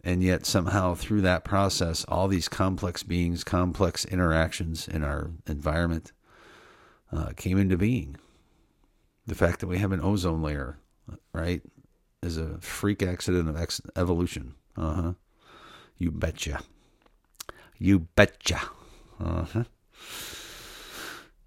And 0.03 0.23
yet, 0.23 0.47
somehow, 0.47 0.95
through 0.95 1.21
that 1.21 1.43
process, 1.43 2.05
all 2.07 2.27
these 2.27 2.49
complex 2.49 3.03
beings, 3.03 3.43
complex 3.43 4.03
interactions 4.03 4.87
in 4.87 5.03
our 5.03 5.29
environment 5.45 6.11
uh, 7.11 7.33
came 7.35 7.59
into 7.59 7.77
being 7.77 8.15
the 9.27 9.35
fact 9.35 9.59
that 9.59 9.67
we 9.67 9.77
have 9.77 9.91
an 9.91 10.01
ozone 10.01 10.41
layer, 10.41 10.77
right, 11.33 11.61
is 12.23 12.37
a 12.37 12.57
freak 12.59 13.03
accident 13.03 13.47
of 13.47 13.57
ex- 13.57 13.81
evolution. 13.95 14.55
Uh 14.75 14.93
huh. 14.93 15.13
You 15.97 16.11
betcha. 16.11 16.61
You 17.77 17.99
betcha. 17.99 18.61
Uh 19.19 19.43
huh. 19.43 19.63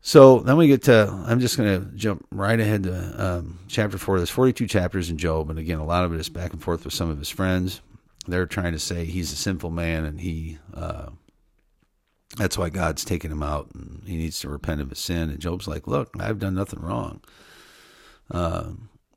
So 0.00 0.40
then 0.40 0.56
we 0.58 0.66
get 0.66 0.82
to, 0.82 1.08
I'm 1.26 1.40
just 1.40 1.56
going 1.56 1.80
to 1.80 1.96
jump 1.96 2.26
right 2.30 2.60
ahead 2.60 2.82
to 2.82 3.24
um, 3.24 3.58
chapter 3.68 3.96
four. 3.96 4.18
There's 4.18 4.28
42 4.28 4.66
chapters 4.66 5.08
in 5.08 5.16
Job. 5.16 5.48
And 5.48 5.58
again, 5.58 5.78
a 5.78 5.84
lot 5.84 6.04
of 6.04 6.12
it 6.12 6.20
is 6.20 6.28
back 6.28 6.52
and 6.52 6.62
forth 6.62 6.84
with 6.84 6.92
some 6.92 7.08
of 7.08 7.18
his 7.18 7.30
friends. 7.30 7.80
They're 8.26 8.46
trying 8.46 8.72
to 8.72 8.78
say 8.78 9.04
he's 9.06 9.32
a 9.32 9.36
sinful 9.36 9.70
man 9.70 10.04
and 10.04 10.20
he, 10.20 10.58
uh, 10.74 11.10
that's 12.36 12.58
why 12.58 12.68
God's 12.68 13.04
taking 13.04 13.30
him 13.30 13.42
out 13.42 13.70
and 13.74 14.02
he 14.06 14.16
needs 14.16 14.40
to 14.40 14.48
repent 14.48 14.82
of 14.82 14.90
his 14.90 14.98
sin. 14.98 15.30
And 15.30 15.40
Job's 15.40 15.68
like, 15.68 15.86
look, 15.86 16.10
I've 16.20 16.38
done 16.38 16.54
nothing 16.54 16.80
wrong 16.80 17.22
uh, 18.30 18.70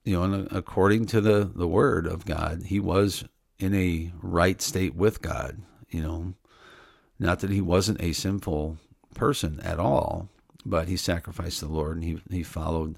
you 0.03 0.13
know, 0.13 0.23
and 0.23 0.47
according 0.51 1.05
to 1.07 1.21
the, 1.21 1.51
the 1.53 1.67
word 1.67 2.07
of 2.07 2.25
God, 2.25 2.63
he 2.67 2.79
was 2.79 3.25
in 3.59 3.73
a 3.73 4.11
right 4.21 4.61
state 4.61 4.95
with 4.95 5.21
God, 5.21 5.61
you 5.89 6.01
know, 6.01 6.33
not 7.19 7.39
that 7.39 7.49
he 7.49 7.61
wasn't 7.61 8.01
a 8.01 8.13
sinful 8.13 8.77
person 9.17 9.59
at 9.61 9.79
all, 9.79 10.29
but 10.65 10.87
he 10.87 10.95
sacrificed 10.95 11.59
the 11.59 11.67
Lord 11.67 11.97
and 11.97 12.03
he, 12.03 12.21
he 12.29 12.43
followed 12.43 12.97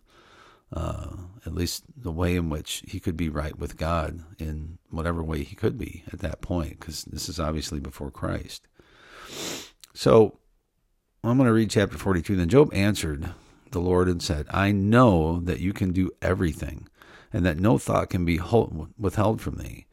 uh, 0.72 1.08
at 1.46 1.56
least 1.56 1.84
the 1.98 2.12
way 2.12 2.36
in 2.36 2.50
which 2.50 2.84
he 2.88 3.00
could 3.00 3.18
be 3.18 3.30
right 3.30 3.58
with 3.58 3.78
God 3.78 4.20
in 4.38 4.78
whatever 4.92 5.24
way 5.24 5.44
he 5.44 5.56
could 5.56 5.78
be 5.78 6.04
at 6.14 6.20
that 6.20 6.42
point, 6.42 6.80
because 6.80 7.06
this 7.06 7.28
is 7.28 7.40
obviously 7.40 7.80
before 7.80 8.12
Christ. 8.12 8.68
So 9.94 10.38
I'm 11.24 11.38
going 11.38 11.48
to 11.48 11.54
read 11.54 11.72
chapter 11.72 11.98
42. 11.98 12.36
Then 12.36 12.50
Job 12.50 12.74
answered 12.74 13.32
the 13.72 13.80
Lord 13.80 14.08
and 14.08 14.22
said, 14.22 14.46
I 14.52 14.72
know 14.72 15.40
that 15.42 15.60
you 15.60 15.74
can 15.74 15.92
do 15.92 16.12
everything, 16.22 16.88
and 17.34 17.46
that 17.46 17.60
no 17.60 17.78
thought 17.78 18.10
can 18.10 18.26
be 18.26 18.38
withheld 18.98 19.42
from 19.42 19.56
thee. 19.56 19.86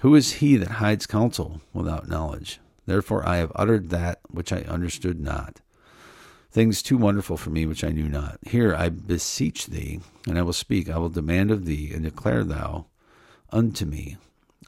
Who 0.00 0.14
is 0.14 0.34
he 0.34 0.56
that 0.56 0.72
hides 0.72 1.06
counsel 1.06 1.60
without 1.72 2.08
knowledge? 2.08 2.58
Therefore 2.86 3.26
I 3.28 3.36
have 3.36 3.52
uttered 3.54 3.90
that 3.90 4.20
which 4.28 4.52
I 4.52 4.62
understood 4.62 5.20
not. 5.20 5.60
Things 6.52 6.82
too 6.82 6.96
wonderful 6.96 7.36
for 7.36 7.50
me 7.50 7.66
which 7.66 7.84
I 7.84 7.90
knew 7.90 8.08
not. 8.08 8.38
Here 8.42 8.74
I 8.74 8.88
beseech 8.88 9.66
thee, 9.66 10.00
and 10.26 10.38
I 10.38 10.42
will 10.42 10.52
speak. 10.52 10.90
I 10.90 10.98
will 10.98 11.08
demand 11.08 11.50
of 11.50 11.64
thee, 11.64 11.92
and 11.94 12.02
declare 12.02 12.42
thou 12.42 12.86
unto 13.52 13.84
me. 13.84 14.16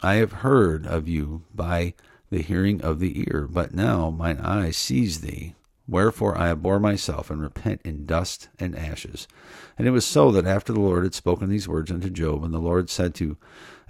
I 0.02 0.14
have 0.14 0.32
heard 0.32 0.86
of 0.86 1.08
you 1.08 1.42
by 1.54 1.94
the 2.30 2.42
hearing 2.42 2.80
of 2.82 3.00
the 3.00 3.20
ear, 3.28 3.48
but 3.50 3.74
now 3.74 4.10
mine 4.10 4.38
eye 4.38 4.70
sees 4.70 5.20
thee. 5.20 5.54
Wherefore 5.88 6.38
I 6.38 6.50
abhor 6.50 6.78
myself 6.78 7.30
and 7.30 7.42
repent 7.42 7.82
in 7.84 8.06
dust 8.06 8.48
and 8.58 8.76
ashes. 8.76 9.26
And 9.76 9.88
it 9.88 9.90
was 9.90 10.06
so 10.06 10.30
that 10.32 10.46
after 10.46 10.72
the 10.72 10.80
Lord 10.80 11.02
had 11.02 11.14
spoken 11.14 11.48
these 11.50 11.68
words 11.68 11.90
unto 11.90 12.08
Job, 12.08 12.44
and 12.44 12.54
the 12.54 12.58
Lord 12.58 12.88
said 12.88 13.14
to 13.16 13.36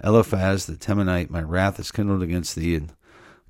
Eliphaz 0.03 0.65
the 0.65 0.75
Temanite, 0.75 1.29
My 1.29 1.41
wrath 1.41 1.79
is 1.79 1.91
kindled 1.91 2.23
against 2.23 2.55
thee 2.55 2.75
and 2.75 2.91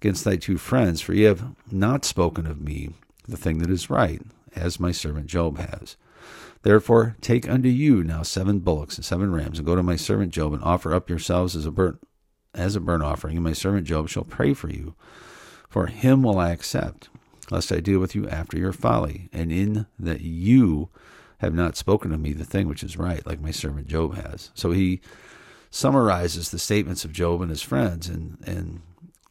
against 0.04 0.26
thy 0.26 0.36
two 0.36 0.58
friends, 0.58 1.00
for 1.00 1.14
ye 1.14 1.24
have 1.24 1.56
not 1.72 2.04
spoken 2.04 2.46
of 2.46 2.60
me 2.60 2.90
the 3.26 3.38
thing 3.38 3.60
that 3.60 3.70
is 3.70 3.90
right, 3.90 4.22
as 4.54 4.78
my 4.78 4.92
servant 4.92 5.28
Job 5.28 5.58
has. 5.58 5.96
Therefore 6.64 7.16
take 7.22 7.48
unto 7.48 7.70
you 7.70 8.04
now 8.04 8.22
seven 8.22 8.60
bullocks 8.60 8.98
and 8.98 9.06
seven 9.06 9.32
rams, 9.32 9.60
and 9.60 9.66
go 9.66 9.76
to 9.76 9.82
my 9.82 9.96
servant 9.96 10.34
Job, 10.34 10.52
and 10.52 10.62
offer 10.62 10.94
up 10.94 11.10
yourselves 11.10 11.56
as 11.56 11.66
a 11.66 11.72
burnt 11.72 12.06
as 12.54 12.76
a 12.76 12.82
burnt 12.82 13.02
offering, 13.02 13.38
and 13.38 13.46
my 13.46 13.54
servant 13.54 13.88
Job 13.88 14.10
shall 14.10 14.26
pray 14.26 14.54
for 14.54 14.70
you. 14.70 14.94
For 15.70 15.88
him 15.88 16.22
will 16.22 16.38
I 16.38 16.52
accept 16.52 17.08
lest 17.50 17.72
I 17.72 17.80
deal 17.80 18.00
with 18.00 18.14
you 18.14 18.28
after 18.28 18.58
your 18.58 18.74
folly, 18.74 19.30
and 19.32 19.54
in 19.54 19.86
that 19.98 20.20
you 20.20 20.90
have 21.38 21.54
not 21.54 21.78
spoken 21.78 22.12
of 22.12 22.20
me 22.20 22.34
the 22.34 22.44
thing 22.44 22.68
which 22.68 22.84
is 22.84 22.98
right, 22.98 23.26
like 23.26 23.40
my 23.40 23.52
servant 23.52 23.88
Job 23.88 24.16
has. 24.16 24.52
So 24.54 24.72
he 24.72 25.00
summarizes 25.72 26.52
the 26.52 26.60
statements 26.60 27.06
of 27.06 27.14
Job 27.14 27.42
and 27.42 27.50
his 27.50 27.62
friends 27.62 28.10
and, 28.10 28.38
and 28.46 28.82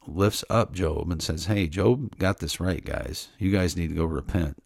lifts 0.07 0.43
up 0.49 0.73
Job 0.73 1.11
and 1.11 1.21
says, 1.21 1.45
Hey, 1.45 1.67
Job 1.67 2.17
got 2.17 2.39
this 2.39 2.59
right, 2.59 2.83
guys. 2.83 3.29
You 3.37 3.51
guys 3.51 3.75
need 3.75 3.89
to 3.89 3.95
go 3.95 4.05
repent. 4.05 4.61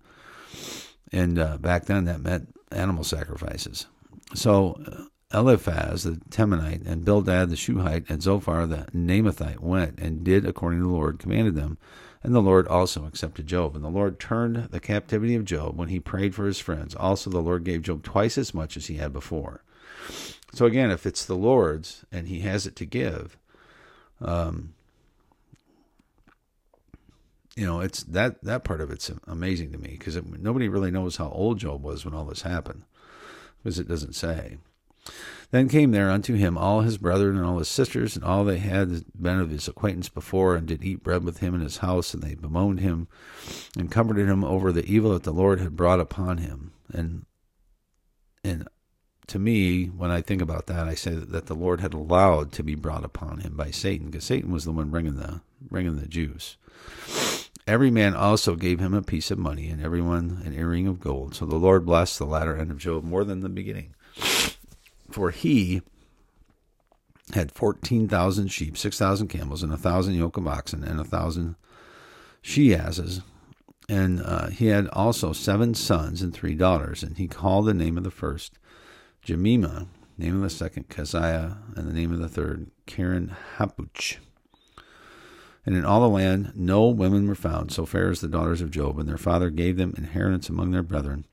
And 1.12 1.40
uh, 1.40 1.58
back 1.58 1.86
then 1.86 2.06
that 2.06 2.22
meant 2.22 2.54
animal 2.72 3.04
sacrifices. 3.04 3.86
So 4.34 4.80
uh, 4.86 5.38
Eliphaz 5.38 6.04
the 6.04 6.20
Temanite 6.30 6.86
and 6.86 7.06
Bildad 7.06 7.50
the 7.50 7.56
Shuhite 7.56 8.10
and 8.10 8.22
Zophar 8.22 8.66
the 8.66 8.88
Naamathite 8.94 9.60
went 9.60 10.00
and 10.00 10.24
did 10.24 10.46
according 10.46 10.80
to 10.80 10.86
the 10.86 10.92
Lord 10.92 11.20
commanded 11.20 11.56
them. 11.56 11.78
And 12.24 12.34
the 12.34 12.42
Lord 12.42 12.68
also 12.68 13.06
accepted 13.06 13.48
Job. 13.48 13.76
And 13.76 13.86
the 13.86 13.90
Lord 13.90 14.20
turned 14.20 14.70
the 14.72 14.80
captivity 14.80 15.36
of 15.36 15.46
Job 15.46 15.78
when 15.78 15.90
he 15.90 16.00
prayed 16.00 16.34
for 16.34 16.46
his 16.46 16.60
friends. 16.60 16.96
Also, 16.96 17.30
the 17.30 17.42
Lord 17.42 17.64
gave 17.64 17.84
Job 17.84 18.04
twice 18.04 18.38
as 18.38 18.54
much 18.54 18.76
as 18.76 18.88
he 18.88 18.96
had 18.96 19.14
before. 19.14 19.64
So, 20.54 20.66
again, 20.66 20.90
if 20.92 21.06
it's 21.06 21.26
the 21.26 21.36
Lord's 21.36 22.06
and 22.12 22.28
he 22.28 22.40
has 22.42 22.66
it 22.66 22.76
to 22.78 22.86
give, 22.86 23.38
um, 24.20 24.74
you 27.58 27.66
know, 27.66 27.80
it's 27.80 28.04
that 28.04 28.44
that 28.44 28.64
part 28.64 28.82
of 28.82 28.92
it's 28.92 29.12
amazing 29.26 29.72
to 29.72 29.80
me 29.80 29.96
because 29.98 30.16
nobody 30.16 30.70
really 30.70 30.92
knows 30.92 31.18
how 31.18 31.30
old 31.30 31.58
Job 31.58 31.82
was 31.82 32.06
when 32.06 32.14
all 32.14 32.26
this 32.26 32.44
happened, 32.44 32.84
because 33.58 33.80
it 33.80 33.88
doesn't 33.88 34.14
say. 34.14 34.60
Then 35.50 35.68
came 35.68 35.92
there 35.92 36.12
unto 36.12 36.36
him 36.36 36.56
all 36.56 36.82
his 36.82 37.00
brethren 37.00 37.36
and 37.36 37.44
all 37.44 37.58
his 37.58 37.68
sisters, 37.68 38.16
and 38.16 38.24
all 38.24 38.44
they 38.44 38.60
had 38.60 39.06
been 39.20 39.40
of 39.40 39.50
his 39.50 39.68
acquaintance 39.68 40.08
before, 40.08 40.56
and 40.56 40.68
did 40.68 40.84
eat 40.84 41.02
bread 41.02 41.24
with 41.24 41.40
him 41.40 41.56
in 41.56 41.62
his 41.62 41.78
house, 41.78 42.14
and 42.14 42.22
they 42.22 42.36
bemoaned 42.36 42.82
him, 42.82 43.08
and 43.76 43.90
comforted 43.90 44.28
him 44.28 44.44
over 44.44 44.72
the 44.72 44.86
evil 44.86 45.14
that 45.14 45.24
the 45.24 45.34
Lord 45.34 45.60
had 45.60 45.76
brought 45.76 46.00
upon 46.00 46.38
him. 46.38 46.74
And 46.94 47.26
and 48.44 48.68
to 49.26 49.40
me, 49.40 49.86
when 49.86 50.12
I 50.12 50.22
think 50.22 50.44
about 50.44 50.68
that, 50.68 50.88
I 50.88 50.94
say 50.94 51.16
that 51.16 51.48
the 51.48 51.56
Lord 51.56 51.82
had 51.82 51.96
allowed 51.96 52.52
to 52.52 52.64
be 52.64 52.76
brought 52.76 53.04
upon 53.04 53.40
him 53.40 53.58
by 53.58 53.72
Satan, 53.72 54.12
because 54.12 54.26
Satan 54.26 54.52
was 54.52 54.64
the 54.64 54.72
one 54.72 54.92
bringing 54.92 55.16
the 55.16 55.42
bringing 55.60 55.96
the 55.96 56.08
Jews. 56.08 56.56
Every 57.66 57.92
man 57.92 58.16
also 58.16 58.56
gave 58.56 58.80
him 58.80 58.94
a 58.94 59.02
piece 59.02 59.32
of 59.32 59.40
money, 59.40 59.70
and 59.70 59.82
everyone 59.82 60.42
an 60.46 60.54
earring 60.54 60.88
of 60.88 61.00
gold. 61.00 61.36
So 61.36 61.46
the 61.46 61.56
Lord 61.56 61.86
blessed 61.86 62.20
the 62.20 62.26
latter 62.26 62.56
end 62.56 62.72
of 62.72 62.78
Job 62.78 63.04
more 63.04 63.24
than 63.24 63.40
the 63.40 63.50
beginning. 63.50 63.96
For 65.10 65.32
he 65.32 65.82
had 67.34 67.52
14,000 67.52 68.48
sheep, 68.48 68.78
6,000 68.78 69.28
camels, 69.28 69.64
and 69.64 69.72
a 69.72 69.76
1,000 69.76 70.14
yoke 70.14 70.38
of 70.38 70.48
oxen, 70.48 70.84
and 70.84 71.00
a 71.00 71.04
1,000 71.04 71.56
she 72.42 72.74
asses. 72.74 73.22
And 73.90 74.22
uh, 74.22 74.48
he 74.48 74.68
had 74.68 74.88
also 74.90 75.34
seven 75.34 75.74
sons 75.74 76.22
and 76.22 76.34
three 76.34 76.56
daughters. 76.56 77.04
And 77.04 77.18
he 77.18 77.28
called 77.28 77.66
the 77.66 77.74
name 77.74 77.98
of 77.98 78.04
the 78.04 78.12
first 78.12 78.60
Jemima, 79.22 79.88
name 80.18 80.36
of 80.36 80.42
the 80.42 80.50
second 80.50 80.90
Keziah, 80.90 81.58
and 81.76 81.88
the 81.88 81.94
name 81.94 82.14
of 82.14 82.20
the 82.20 82.30
third 82.30 82.72
Karen 82.86 83.36
Hapuch. 83.58 84.18
And 85.68 85.76
in 85.76 85.84
all 85.84 86.00
the 86.00 86.08
land 86.08 86.54
no 86.56 86.88
women 86.88 87.28
were 87.28 87.36
found 87.36 87.74
so 87.74 87.86
fair 87.86 88.10
as 88.10 88.22
the 88.22 88.30
daughters 88.30 88.62
of 88.62 88.72
Job, 88.72 88.98
and 88.98 89.08
their 89.08 89.18
father 89.18 89.50
gave 89.50 89.76
them 89.76 89.94
inheritance 89.98 90.48
among 90.48 90.72
their 90.72 90.82
brethren. 90.82 91.26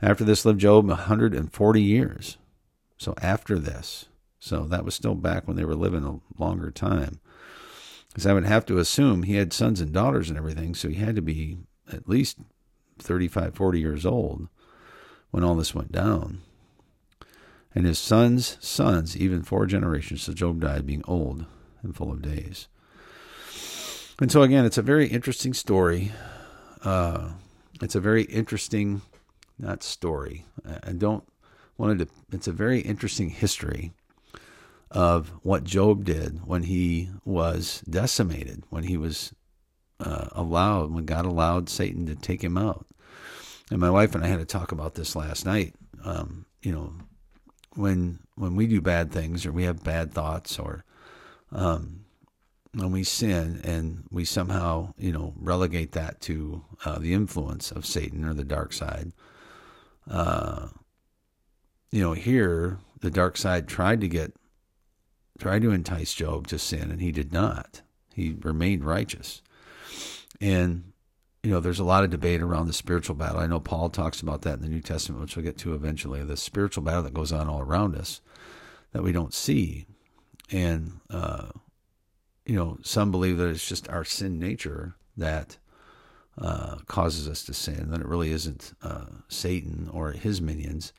After 0.00 0.24
this 0.24 0.46
lived 0.46 0.60
Job 0.60 0.88
a 0.88 0.94
hundred 0.94 1.34
and 1.34 1.52
forty 1.52 1.82
years. 1.82 2.38
So 2.96 3.14
after 3.20 3.58
this, 3.58 4.06
so 4.40 4.64
that 4.64 4.86
was 4.86 4.94
still 4.94 5.14
back 5.14 5.46
when 5.46 5.58
they 5.58 5.66
were 5.66 5.74
living 5.74 6.02
a 6.02 6.42
longer 6.42 6.70
time. 6.70 7.20
Because 8.08 8.24
I 8.24 8.32
would 8.32 8.46
have 8.46 8.64
to 8.66 8.78
assume 8.78 9.22
he 9.22 9.34
had 9.34 9.52
sons 9.52 9.82
and 9.82 9.92
daughters 9.92 10.30
and 10.30 10.38
everything, 10.38 10.74
so 10.74 10.88
he 10.88 10.94
had 10.94 11.14
to 11.16 11.22
be 11.22 11.58
at 11.92 12.08
least 12.08 12.38
35, 12.98 13.54
40 13.54 13.78
years 13.78 14.06
old 14.06 14.48
when 15.30 15.44
all 15.44 15.54
this 15.54 15.74
went 15.74 15.92
down. 15.92 16.40
And 17.74 17.84
his 17.84 17.98
sons' 17.98 18.56
sons, 18.60 19.14
even 19.14 19.42
four 19.42 19.66
generations, 19.66 20.22
so 20.22 20.32
Job 20.32 20.62
died 20.62 20.86
being 20.86 21.04
old 21.06 21.44
and 21.82 21.94
full 21.94 22.10
of 22.10 22.22
days. 22.22 22.66
And 24.20 24.32
so, 24.32 24.42
again, 24.42 24.64
it's 24.64 24.78
a 24.78 24.82
very 24.82 25.06
interesting 25.06 25.54
story. 25.54 26.12
Uh, 26.84 27.30
it's 27.80 27.94
a 27.94 28.00
very 28.00 28.22
interesting, 28.22 29.02
not 29.58 29.82
story. 29.82 30.44
I 30.82 30.92
don't 30.92 31.24
wanted 31.76 32.00
to. 32.00 32.08
It's 32.32 32.48
a 32.48 32.52
very 32.52 32.80
interesting 32.80 33.30
history 33.30 33.92
of 34.90 35.28
what 35.42 35.64
Job 35.64 36.04
did 36.04 36.46
when 36.46 36.64
he 36.64 37.10
was 37.24 37.82
decimated, 37.88 38.64
when 38.70 38.84
he 38.84 38.96
was 38.96 39.32
uh, 40.00 40.28
allowed, 40.32 40.92
when 40.92 41.04
God 41.04 41.24
allowed 41.24 41.68
Satan 41.68 42.06
to 42.06 42.14
take 42.14 42.42
him 42.42 42.58
out. 42.58 42.86
And 43.70 43.80
my 43.80 43.90
wife 43.90 44.14
and 44.14 44.24
I 44.24 44.28
had 44.28 44.38
to 44.40 44.44
talk 44.44 44.72
about 44.72 44.94
this 44.94 45.14
last 45.14 45.44
night. 45.44 45.74
Um, 46.04 46.46
you 46.62 46.72
know, 46.72 46.94
when 47.74 48.18
when 48.34 48.56
we 48.56 48.66
do 48.66 48.80
bad 48.80 49.12
things 49.12 49.46
or 49.46 49.52
we 49.52 49.64
have 49.64 49.84
bad 49.84 50.12
thoughts 50.12 50.58
or 50.58 50.84
um, 51.52 51.97
when 52.78 52.90
we 52.90 53.04
sin 53.04 53.60
and 53.64 54.04
we 54.10 54.24
somehow 54.24 54.94
you 54.98 55.12
know 55.12 55.34
relegate 55.36 55.92
that 55.92 56.20
to 56.22 56.64
uh, 56.84 56.98
the 56.98 57.12
influence 57.12 57.70
of 57.70 57.86
Satan 57.86 58.24
or 58.24 58.34
the 58.34 58.44
dark 58.44 58.72
side. 58.72 59.12
Uh, 60.10 60.68
you 61.90 62.02
know, 62.02 62.12
here 62.12 62.78
the 63.00 63.10
dark 63.10 63.36
side 63.36 63.68
tried 63.68 64.00
to 64.00 64.08
get, 64.08 64.34
tried 65.38 65.62
to 65.62 65.70
entice 65.70 66.14
Job 66.14 66.46
to 66.48 66.58
sin, 66.58 66.90
and 66.90 67.00
he 67.00 67.12
did 67.12 67.32
not. 67.32 67.82
He 68.14 68.36
remained 68.40 68.84
righteous. 68.84 69.42
And, 70.40 70.92
you 71.42 71.50
know, 71.50 71.60
there's 71.60 71.78
a 71.78 71.84
lot 71.84 72.04
of 72.04 72.10
debate 72.10 72.42
around 72.42 72.66
the 72.66 72.72
spiritual 72.72 73.14
battle. 73.14 73.40
I 73.40 73.46
know 73.46 73.60
Paul 73.60 73.90
talks 73.90 74.20
about 74.20 74.42
that 74.42 74.54
in 74.54 74.62
the 74.62 74.68
New 74.68 74.80
Testament, 74.80 75.22
which 75.22 75.36
we'll 75.36 75.44
get 75.44 75.58
to 75.58 75.74
eventually, 75.74 76.22
the 76.24 76.36
spiritual 76.36 76.82
battle 76.82 77.04
that 77.04 77.14
goes 77.14 77.32
on 77.32 77.48
all 77.48 77.60
around 77.60 77.96
us 77.96 78.20
that 78.92 79.02
we 79.02 79.12
don't 79.12 79.34
see. 79.34 79.86
And, 80.50 81.00
uh, 81.10 81.50
you 82.48 82.56
know, 82.56 82.78
some 82.82 83.12
believe 83.12 83.38
that 83.38 83.48
it's 83.48 83.68
just 83.68 83.88
our 83.88 84.04
sin 84.04 84.40
nature 84.40 84.96
that 85.16 85.58
uh, 86.36 86.78
causes 86.86 87.28
us 87.28 87.44
to 87.44 87.54
sin, 87.54 87.90
that 87.90 88.00
it 88.00 88.06
really 88.06 88.32
isn't 88.32 88.72
uh, 88.82 89.06
Satan 89.28 89.88
or 89.92 90.10
his 90.12 90.40
minions 90.40 90.92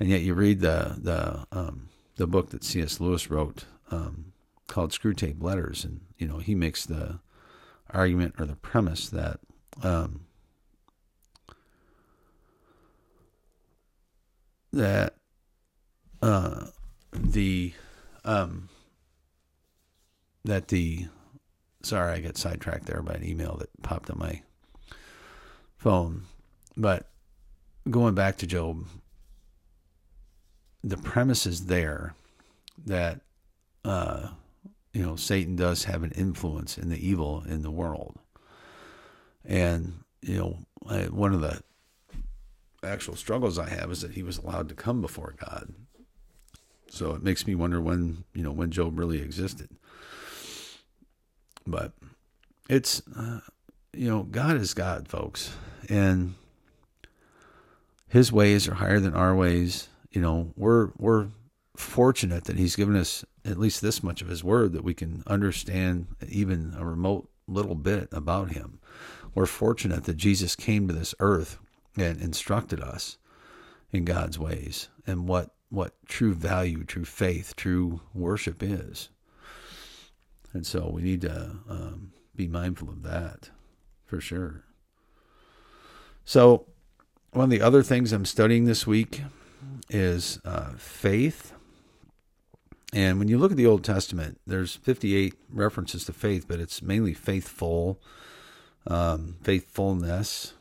and 0.00 0.08
yet 0.08 0.22
you 0.22 0.34
read 0.34 0.60
the 0.60 0.96
the 0.98 1.46
um, 1.56 1.88
the 2.16 2.26
book 2.26 2.50
that 2.50 2.64
C.S. 2.64 3.00
Lewis 3.00 3.30
wrote 3.30 3.64
um, 3.90 4.32
called 4.66 4.90
Screwtape 4.90 5.42
Letters, 5.42 5.84
and 5.84 6.00
you 6.18 6.26
know 6.26 6.38
he 6.38 6.54
makes 6.54 6.86
the 6.86 7.20
argument 7.90 8.34
or 8.38 8.46
the 8.46 8.56
premise 8.56 9.08
that 9.08 9.40
um, 9.82 10.26
that 14.72 15.14
uh, 16.22 16.66
the 17.12 17.72
um, 18.24 18.68
that 20.44 20.68
the 20.68 21.06
sorry 21.82 22.12
I 22.12 22.20
got 22.20 22.36
sidetracked 22.36 22.86
there 22.86 23.02
by 23.02 23.14
an 23.14 23.24
email 23.24 23.56
that 23.58 23.70
popped 23.82 24.10
on 24.10 24.18
my 24.18 24.42
phone, 25.76 26.22
but 26.76 27.08
going 27.88 28.14
back 28.14 28.36
to 28.38 28.46
Job 28.46 28.84
the 30.84 30.96
premise 30.96 31.46
is 31.46 31.66
there 31.66 32.14
that 32.86 33.20
uh, 33.84 34.28
you 34.92 35.02
know 35.02 35.16
Satan 35.16 35.56
does 35.56 35.84
have 35.84 36.02
an 36.02 36.12
influence 36.12 36.78
in 36.78 36.88
the 36.88 37.06
evil 37.06 37.42
in 37.48 37.62
the 37.62 37.70
world, 37.70 38.16
and 39.44 40.04
you 40.22 40.36
know 40.36 40.58
one 41.10 41.34
of 41.34 41.40
the 41.40 41.60
actual 42.84 43.16
struggles 43.16 43.58
I 43.58 43.68
have 43.68 43.90
is 43.90 44.02
that 44.02 44.12
he 44.12 44.22
was 44.22 44.38
allowed 44.38 44.68
to 44.68 44.74
come 44.74 45.00
before 45.00 45.34
God. 45.36 45.74
So 46.90 47.14
it 47.14 47.22
makes 47.22 47.46
me 47.46 47.54
wonder 47.54 47.80
when 47.80 48.24
you 48.34 48.42
know 48.42 48.52
when 48.52 48.70
Job 48.70 48.98
really 48.98 49.20
existed. 49.20 49.70
But 51.70 51.92
it's 52.68 53.02
uh, 53.16 53.40
you 53.92 54.08
know 54.08 54.24
God 54.24 54.56
is 54.56 54.74
God, 54.74 55.08
folks, 55.08 55.54
and 55.88 56.34
His 58.08 58.32
ways 58.32 58.66
are 58.66 58.74
higher 58.74 59.00
than 59.00 59.14
our 59.14 59.34
ways 59.34 59.88
you 60.10 60.20
know, 60.20 60.52
we're 60.56 60.90
we're 60.96 61.28
fortunate 61.76 62.44
that 62.44 62.56
he's 62.56 62.76
given 62.76 62.96
us 62.96 63.24
at 63.44 63.58
least 63.58 63.80
this 63.80 64.02
much 64.02 64.20
of 64.20 64.28
his 64.28 64.42
word 64.42 64.72
that 64.72 64.84
we 64.84 64.94
can 64.94 65.22
understand 65.26 66.06
even 66.28 66.74
a 66.76 66.84
remote 66.84 67.30
little 67.46 67.74
bit 67.74 68.08
about 68.10 68.50
him. 68.50 68.80
We're 69.34 69.46
fortunate 69.46 70.04
that 70.04 70.16
Jesus 70.16 70.56
came 70.56 70.88
to 70.88 70.94
this 70.94 71.14
earth 71.20 71.58
and 71.96 72.20
instructed 72.20 72.80
us 72.80 73.18
in 73.92 74.04
God's 74.04 74.38
ways 74.38 74.88
and 75.06 75.28
what 75.28 75.50
what 75.70 75.94
true 76.06 76.32
value, 76.32 76.84
true 76.84 77.04
faith, 77.04 77.54
true 77.54 78.00
worship 78.14 78.62
is. 78.62 79.10
And 80.52 80.66
so 80.66 80.90
we 80.92 81.02
need 81.02 81.20
to 81.22 81.56
um, 81.68 82.12
be 82.34 82.48
mindful 82.48 82.88
of 82.88 83.02
that 83.02 83.50
for 84.06 84.20
sure. 84.20 84.64
So, 86.24 86.66
one 87.32 87.44
of 87.44 87.50
the 87.50 87.60
other 87.60 87.82
things 87.82 88.12
I'm 88.12 88.24
studying 88.24 88.64
this 88.64 88.86
week 88.86 89.22
is 89.90 90.40
uh, 90.44 90.72
faith. 90.76 91.52
And 92.92 93.18
when 93.18 93.28
you 93.28 93.36
look 93.38 93.50
at 93.50 93.56
the 93.56 93.66
Old 93.66 93.84
Testament, 93.84 94.40
there's 94.46 94.74
58 94.76 95.34
references 95.50 96.04
to 96.06 96.12
faith, 96.12 96.46
but 96.48 96.58
it's 96.58 96.80
mainly 96.80 97.12
faithful, 97.12 98.00
um, 98.86 99.36
faithfulness. 99.42 100.54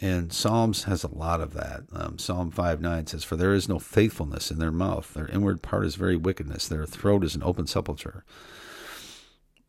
And 0.00 0.32
Psalms 0.32 0.84
has 0.84 1.04
a 1.04 1.14
lot 1.14 1.40
of 1.40 1.52
that. 1.54 1.82
Um, 1.92 2.18
Psalm 2.18 2.50
5 2.50 2.80
9 2.80 3.06
says, 3.06 3.22
For 3.22 3.36
there 3.36 3.52
is 3.52 3.68
no 3.68 3.78
faithfulness 3.78 4.50
in 4.50 4.58
their 4.58 4.72
mouth. 4.72 5.12
Their 5.14 5.28
inward 5.28 5.62
part 5.62 5.86
is 5.86 5.94
very 5.94 6.16
wickedness. 6.16 6.66
Their 6.66 6.86
throat 6.86 7.22
is 7.22 7.34
an 7.34 7.42
open 7.42 7.66
sepulchre. 7.66 8.24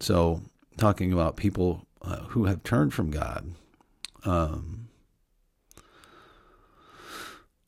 So, 0.02 0.42
talking 0.78 1.14
about 1.14 1.36
people 1.36 1.86
uh, 2.02 2.24
who 2.30 2.46
have 2.46 2.64
turned 2.64 2.92
from 2.94 3.12
God. 3.12 3.54
Um, 4.26 4.88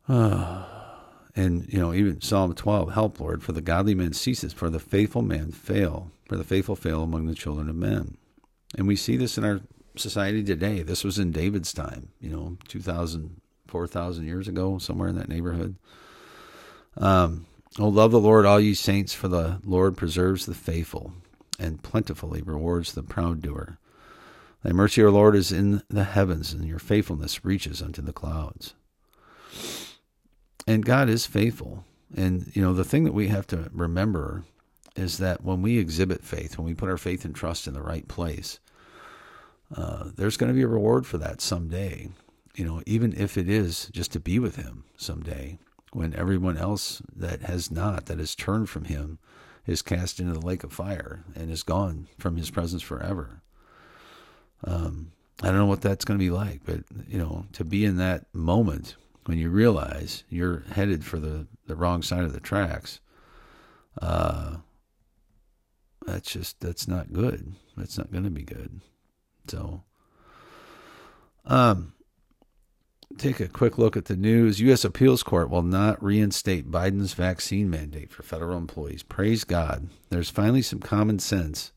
uh, 0.10 0.66
and 1.36 1.72
you 1.72 1.80
know, 1.80 1.94
even 1.94 2.22
Psalm 2.22 2.54
12, 2.56 2.94
help, 2.94 3.20
Lord, 3.20 3.44
for 3.44 3.52
the 3.52 3.62
godly 3.62 3.94
man 3.94 4.14
ceases, 4.14 4.52
for 4.52 4.70
the 4.70 4.80
faithful 4.80 5.22
man 5.22 5.52
fail, 5.52 6.12
for 6.28 6.36
the 6.36 6.44
faithful 6.44 6.76
fail 6.76 7.04
among 7.04 7.28
the 7.28 7.36
children 7.36 7.70
of 7.70 7.76
men. 7.76 8.18
And 8.76 8.88
we 8.88 8.96
see 8.96 9.16
this 9.16 9.38
in 9.38 9.44
our 9.44 9.62
society 9.96 10.44
today. 10.44 10.82
This 10.82 11.04
was 11.04 11.20
in 11.20 11.32
David's 11.32 11.72
time, 11.72 12.10
you 12.20 12.30
know, 12.30 12.58
2,000, 12.68 13.42
4,000 13.68 14.26
years 14.26 14.48
ago, 14.48 14.80
somewhere 14.80 15.10
in 15.10 15.16
that 15.16 15.30
neighborhood. 15.30 15.76
Um, 16.98 17.46
oh, 17.78 17.90
love 17.90 18.10
the 18.10 18.20
Lord, 18.20 18.48
all 18.48 18.60
ye 18.60 18.74
saints, 18.74 19.14
for 19.14 19.28
the 19.28 19.60
Lord 19.64 19.96
preserves 19.96 20.48
the 20.48 20.56
faithful 20.56 21.14
and 21.64 21.82
plentifully 21.82 22.42
rewards 22.42 22.94
the 22.94 23.04
proud 23.04 23.42
doer. 23.42 23.78
Thy 24.64 24.72
mercy, 24.72 25.04
O 25.04 25.10
Lord, 25.10 25.36
is 25.36 25.52
in 25.52 25.82
the 25.90 26.04
heavens, 26.04 26.54
and 26.54 26.66
your 26.66 26.80
faithfulness 26.80 27.44
reaches 27.44 27.82
unto 27.82 28.02
the 28.02 28.14
clouds. 28.14 28.76
And 30.68 30.86
God 30.86 31.10
is 31.10 31.26
faithful. 31.26 31.84
And, 32.16 32.52
you 32.54 32.62
know, 32.62 32.74
the 32.74 32.84
thing 32.86 33.04
that 33.06 33.14
we 33.14 33.28
have 33.28 33.48
to 33.48 33.70
remember 33.74 34.44
is 34.96 35.18
that 35.18 35.44
when 35.44 35.62
we 35.62 35.78
exhibit 35.78 36.24
faith, 36.24 36.58
when 36.58 36.68
we 36.68 36.74
put 36.74 36.90
our 36.90 36.98
faith 36.98 37.26
and 37.26 37.36
trust 37.36 37.68
in 37.68 37.74
the 37.74 37.82
right 37.82 38.08
place, 38.08 38.60
uh, 39.76 40.12
there's 40.16 40.38
going 40.38 40.52
to 40.52 40.56
be 40.56 40.62
a 40.62 40.68
reward 40.68 41.06
for 41.06 41.18
that 41.18 41.42
someday. 41.42 42.10
You 42.56 42.66
know, 42.66 42.82
even 42.86 43.14
if 43.14 43.38
it 43.38 43.50
is 43.50 43.90
just 43.92 44.12
to 44.12 44.20
be 44.20 44.38
with 44.38 44.58
Him 44.58 44.84
someday, 44.96 45.58
when 45.92 46.16
everyone 46.16 46.58
else 46.58 47.02
that 47.16 47.42
has 47.42 47.72
not, 47.72 48.06
that 48.06 48.20
has 48.20 48.36
turned 48.36 48.70
from 48.70 48.86
Him, 48.86 49.18
is 49.66 49.82
cast 49.82 50.20
into 50.20 50.34
the 50.34 50.46
lake 50.46 50.64
of 50.64 50.74
fire 50.74 51.24
and 51.36 51.50
is 51.50 51.64
gone 51.64 52.08
from 52.18 52.38
His 52.38 52.50
presence 52.50 52.82
forever. 52.82 53.42
Um, 54.64 55.12
I 55.42 55.48
don't 55.48 55.58
know 55.58 55.66
what 55.66 55.82
that's 55.82 56.06
going 56.06 56.20
to 56.20 56.24
be 56.24 56.32
like, 56.32 56.62
but 56.66 56.82
you 57.08 57.18
know, 57.18 57.46
to 57.54 57.64
be 57.64 57.86
in 57.86 57.98
that 57.98 58.26
moment 58.34 58.96
when 59.26 59.38
you 59.38 59.50
realize 59.50 60.24
you're 60.30 60.64
headed 60.72 61.04
for 61.04 61.18
the, 61.18 61.48
the 61.68 61.76
wrong 61.76 62.02
side 62.02 62.24
of 62.24 62.34
the 62.34 62.40
tracks, 62.40 63.00
uh, 64.02 64.58
that's 66.06 66.32
just 66.32 66.60
that's 66.60 66.88
not 66.88 67.14
good. 67.14 67.54
That's 67.78 67.98
not 67.98 68.12
going 68.12 68.26
to 68.26 68.30
be 68.30 68.44
good. 68.44 68.82
So, 69.48 69.84
um, 71.46 71.94
take 73.18 73.40
a 73.40 73.48
quick 73.48 73.78
look 73.78 73.96
at 73.96 74.06
the 74.06 74.16
news. 74.16 74.60
U.S. 74.62 74.84
Appeals 74.84 75.22
Court 75.24 75.50
will 75.50 75.64
not 75.64 76.04
reinstate 76.04 76.72
Biden's 76.72 77.14
vaccine 77.14 77.70
mandate 77.70 78.12
for 78.12 78.24
federal 78.24 78.58
employees. 78.58 79.04
Praise 79.04 79.44
God. 79.44 79.90
There's 80.10 80.30
finally 80.30 80.62
some 80.62 80.80
common 80.80 81.20
sense 81.20 81.72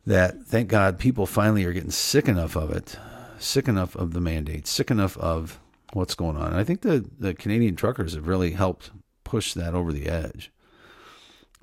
that 0.05 0.43
thank 0.45 0.67
God 0.67 0.99
people 0.99 1.25
finally 1.25 1.63
are 1.65 1.73
getting 1.73 1.91
sick 1.91 2.27
enough 2.27 2.55
of 2.57 2.71
it, 2.71 2.97
sick 3.37 3.67
enough 3.67 3.95
of 3.95 4.13
the 4.13 4.19
mandate, 4.19 4.67
sick 4.67 4.91
enough 4.91 5.17
of 5.17 5.59
what's 5.93 6.15
going 6.15 6.37
on. 6.37 6.47
And 6.47 6.57
I 6.57 6.63
think 6.63 6.81
the, 6.81 7.05
the 7.19 7.33
Canadian 7.33 7.75
truckers 7.75 8.15
have 8.15 8.27
really 8.27 8.51
helped 8.51 8.91
push 9.23 9.53
that 9.53 9.73
over 9.73 9.93
the 9.93 10.07
edge 10.07 10.51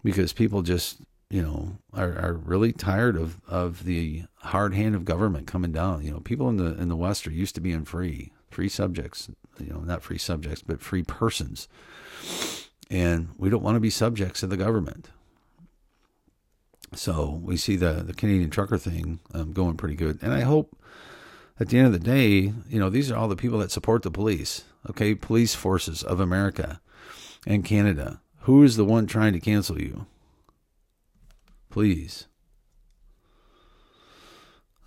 because 0.05 0.33
people 0.33 0.63
just, 0.63 0.99
you 1.31 1.43
know, 1.43 1.79
are, 1.93 2.17
are 2.19 2.35
really 2.35 2.73
tired 2.73 3.17
of, 3.17 3.41
of 3.49 3.85
the 3.85 4.25
hard 4.37 4.73
hand 4.73 4.95
of 4.95 5.05
government 5.05 5.47
coming 5.47 5.73
down. 5.73 6.05
You 6.05 6.13
know, 6.13 6.21
people 6.21 6.49
in 6.49 6.57
the 6.57 6.79
in 6.81 6.89
the 6.89 6.97
West 6.97 7.27
are 7.27 7.33
used 7.33 7.57
to 7.57 7.61
being 7.61 7.85
free, 7.85 8.33
free 8.59 8.69
subjects, 8.69 9.31
you 9.61 9.73
know, 9.73 9.79
not 9.79 10.03
free 10.03 10.19
subjects, 10.19 10.65
but 10.67 10.83
free 10.83 11.05
persons. 11.05 11.69
And 12.91 13.29
we 13.39 13.51
don't 13.51 13.63
want 13.63 13.77
to 13.77 13.81
be 13.81 13.89
subjects 13.89 14.43
of 14.43 14.51
the 14.51 14.57
government. 14.57 15.11
So 16.93 17.41
we 17.41 17.57
see 17.57 17.77
the 17.77 18.03
the 18.05 18.15
Canadian 18.15 18.51
trucker 18.51 18.77
thing 18.77 19.21
um, 19.33 19.53
going 19.53 19.77
pretty 19.77 19.95
good, 19.95 20.19
and 20.23 20.33
I 20.33 20.41
hope 20.41 20.77
at 21.61 21.69
the 21.69 21.79
end 21.79 21.87
of 21.87 21.93
the 21.93 22.01
day, 22.01 22.53
you 22.69 22.81
know, 22.81 22.91
these 22.91 23.13
are 23.13 23.17
all 23.17 23.29
the 23.29 23.37
people 23.37 23.61
that 23.61 23.71
support 23.71 24.03
the 24.03 24.11
police. 24.11 24.65
Okay, 24.91 25.15
police 25.15 25.55
forces 25.55 26.03
of 26.03 26.19
America 26.19 26.81
and 27.47 27.65
Canada. 27.65 28.21
Who 28.41 28.65
is 28.65 28.75
the 28.75 28.85
one 28.85 29.07
trying 29.07 29.35
to 29.35 29.41
cancel 29.41 29.81
you? 29.81 30.07
Please. 31.71 32.27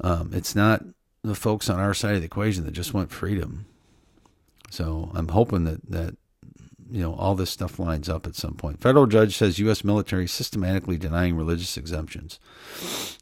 Um, 0.01 0.31
it's 0.33 0.55
not 0.55 0.83
the 1.23 1.35
folks 1.35 1.69
on 1.69 1.79
our 1.79 1.93
side 1.93 2.15
of 2.15 2.21
the 2.21 2.25
equation 2.25 2.65
that 2.65 2.71
just 2.71 2.93
want 2.93 3.11
freedom. 3.11 3.65
So 4.69 5.11
I'm 5.13 5.29
hoping 5.29 5.65
that 5.65 5.89
that 5.89 6.15
you 6.91 7.01
know, 7.01 7.13
all 7.13 7.35
this 7.35 7.49
stuff 7.49 7.79
lines 7.79 8.09
up 8.09 8.27
at 8.27 8.35
some 8.35 8.53
point. 8.53 8.81
Federal 8.81 9.07
judge 9.07 9.37
says 9.37 9.59
U.S. 9.59 9.83
military 9.85 10.27
systematically 10.27 10.97
denying 10.97 11.37
religious 11.37 11.77
exemptions. 11.77 12.37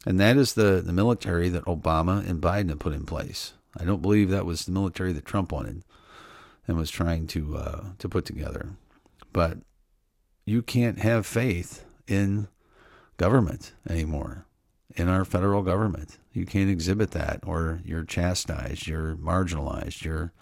And 0.04 0.18
that 0.18 0.36
is 0.36 0.54
the, 0.54 0.82
the 0.84 0.92
military 0.92 1.48
that 1.50 1.64
Obama 1.66 2.28
and 2.28 2.42
Biden 2.42 2.70
have 2.70 2.80
put 2.80 2.92
in 2.92 3.06
place. 3.06 3.52
I 3.78 3.84
don't 3.84 4.02
believe 4.02 4.28
that 4.30 4.44
was 4.44 4.64
the 4.64 4.72
military 4.72 5.12
that 5.12 5.24
Trump 5.24 5.52
wanted 5.52 5.84
and 6.66 6.76
was 6.76 6.90
trying 6.90 7.28
to 7.28 7.56
uh, 7.56 7.84
to 7.98 8.08
put 8.08 8.24
together. 8.24 8.70
But 9.32 9.58
you 10.44 10.62
can't 10.62 10.98
have 10.98 11.24
faith 11.24 11.84
in 12.08 12.48
government 13.18 13.72
anymore, 13.88 14.46
in 14.96 15.08
our 15.08 15.24
federal 15.24 15.62
government. 15.62 16.18
You 16.32 16.46
can't 16.46 16.70
exhibit 16.70 17.10
that, 17.12 17.40
or 17.44 17.80
you're 17.84 18.04
chastised, 18.04 18.86
you're 18.86 19.16
marginalized, 19.16 20.04
you're 20.04 20.32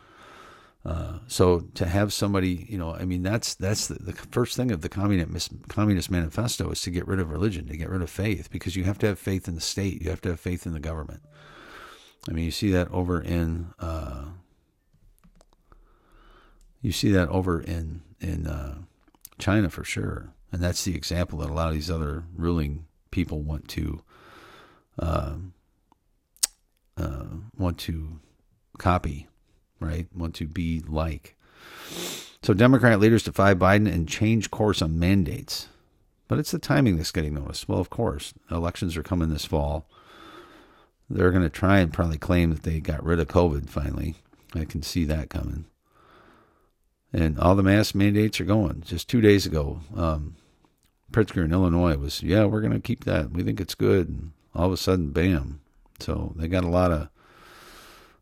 uh, 0.85 1.18
so 1.27 1.61
to 1.74 1.87
have 1.87 2.12
somebody, 2.12 2.66
you 2.68 2.79
know, 2.79 2.94
I 2.94 3.05
mean, 3.05 3.22
that's 3.22 3.55
that's 3.55 3.88
the, 3.88 3.94
the, 3.94 4.12
first 4.12 4.57
thing 4.57 4.70
of 4.70 4.81
the 4.81 4.88
communist 4.88 5.51
communist 5.68 6.11
manifesto 6.11 6.70
is 6.70 6.81
to 6.83 6.90
get 6.90 7.07
rid 7.07 7.18
of 7.18 7.31
religion, 7.31 7.66
to 7.66 7.77
get 7.77 7.90
rid 7.90 8.01
of 8.01 8.09
faith, 8.09 8.48
because 8.51 8.77
you 8.77 8.85
have 8.85 8.98
to 9.01 9.07
have 9.07 9.18
faith 9.18 9.48
in 9.48 9.55
the 9.55 9.61
state, 9.61 10.01
you 10.01 10.09
have 10.09 10.20
to 10.22 10.31
have 10.31 10.40
faith 10.40 10.66
in 10.66 10.72
the 10.72 10.81
government. 10.81 11.20
I 12.29 12.33
mean, 12.33 12.44
you 12.44 12.51
see 12.51 12.70
that 12.70 12.90
over 12.90 13.20
in 13.20 13.74
uh, 13.81 14.27
you 16.81 16.92
see 16.92 17.11
that 17.11 17.29
over 17.29 17.61
in 17.61 18.03
in 18.20 18.46
uh, 18.46 18.79
China 19.38 19.68
for 19.68 19.85
sure, 19.85 20.33
and 20.53 20.62
that's 20.62 20.85
the 20.85 20.94
example 20.94 21.40
that 21.40 21.51
a 21.51 21.55
lot 21.55 21.68
of 21.68 21.74
these 21.74 21.90
other 21.90 22.24
ruling 22.37 22.87
people 23.11 23.42
want 23.42 23.68
to 23.68 24.03
uh, 24.98 25.35
uh, 26.99 27.25
want 27.57 27.79
to 27.79 28.21
copy 28.79 29.29
right? 29.81 30.07
Want 30.15 30.35
to 30.37 30.47
be 30.47 30.83
like. 30.87 31.37
So 32.43 32.55
Democrat 32.55 33.01
leaders 33.01 33.23
defy 33.23 33.55
Biden 33.55 33.93
and 33.93 34.09
change 34.09 34.51
course 34.51 34.83
on 34.83 34.99
mandates. 34.99 35.69
But 36.29 36.39
it's 36.39 36.51
the 36.51 36.59
timing 36.59 36.97
that's 36.97 37.11
getting 37.11 37.35
noticed. 37.35 37.69
Well, 37.69 37.81
of 37.81 37.91
course, 37.91 38.35
elections 38.51 38.97
are 38.97 39.03
coming 39.03 39.31
this 39.31 39.47
fall. 39.47 39.89
They're 41.09 41.31
going 41.31 41.43
to 41.43 41.49
try 41.49 41.79
and 41.79 41.93
probably 41.93 42.19
claim 42.19 42.51
that 42.51 42.65
they 42.65 42.81
got 42.81 43.03
rid 43.03 43.19
of 43.19 43.29
COVID 43.29 43.71
finally. 43.71 44.17
I 44.55 44.65
can 44.65 44.83
see 44.83 45.05
that 45.05 45.31
coming. 45.31 45.65
And 47.13 47.39
all 47.39 47.55
the 47.55 47.63
mask 47.63 47.95
mandates 47.95 48.41
are 48.41 48.45
going. 48.45 48.83
Just 48.83 49.09
two 49.09 49.23
days 49.23 49.47
ago, 49.47 49.81
um, 49.97 50.37
Pritzker 51.11 51.43
in 51.43 51.53
Illinois 51.53 51.97
was, 51.97 52.23
yeah, 52.23 52.45
we're 52.45 52.61
going 52.61 52.75
to 52.75 52.81
keep 52.81 53.05
that. 53.05 53.31
We 53.31 53.43
think 53.43 53.59
it's 53.59 53.75
good. 53.75 54.09
And 54.09 54.33
all 54.55 54.67
of 54.67 54.73
a 54.73 54.77
sudden, 54.77 55.11
bam. 55.11 55.61
So 56.01 56.33
they 56.37 56.49
got 56.49 56.65
a 56.65 56.69
lot 56.69 56.93
of 56.93 57.09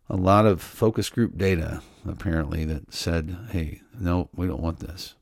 a 0.09 0.17
lot 0.17 0.47
of 0.47 0.63
focus 0.63 1.09
group 1.11 1.37
data 1.37 1.83
apparently 2.07 2.65
that 2.65 2.95
said, 2.95 3.37
hey, 3.51 3.81
no, 3.99 4.29
we 4.35 4.47
don't 4.47 4.63
want 4.63 4.79
this. 4.79 5.15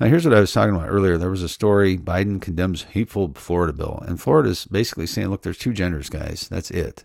Now, 0.00 0.06
here's 0.06 0.24
what 0.24 0.34
I 0.34 0.40
was 0.40 0.52
talking 0.52 0.74
about 0.74 0.88
earlier. 0.88 1.18
There 1.18 1.30
was 1.30 1.42
a 1.42 1.48
story 1.48 1.98
Biden 1.98 2.40
condemns 2.40 2.84
hateful 2.84 3.32
Florida 3.34 3.72
bill. 3.74 4.02
And 4.06 4.20
Florida's 4.20 4.64
basically 4.64 5.06
saying, 5.06 5.28
look, 5.28 5.42
there's 5.42 5.58
two 5.58 5.74
genders, 5.74 6.08
guys. 6.08 6.48
That's 6.48 6.70
it. 6.70 7.04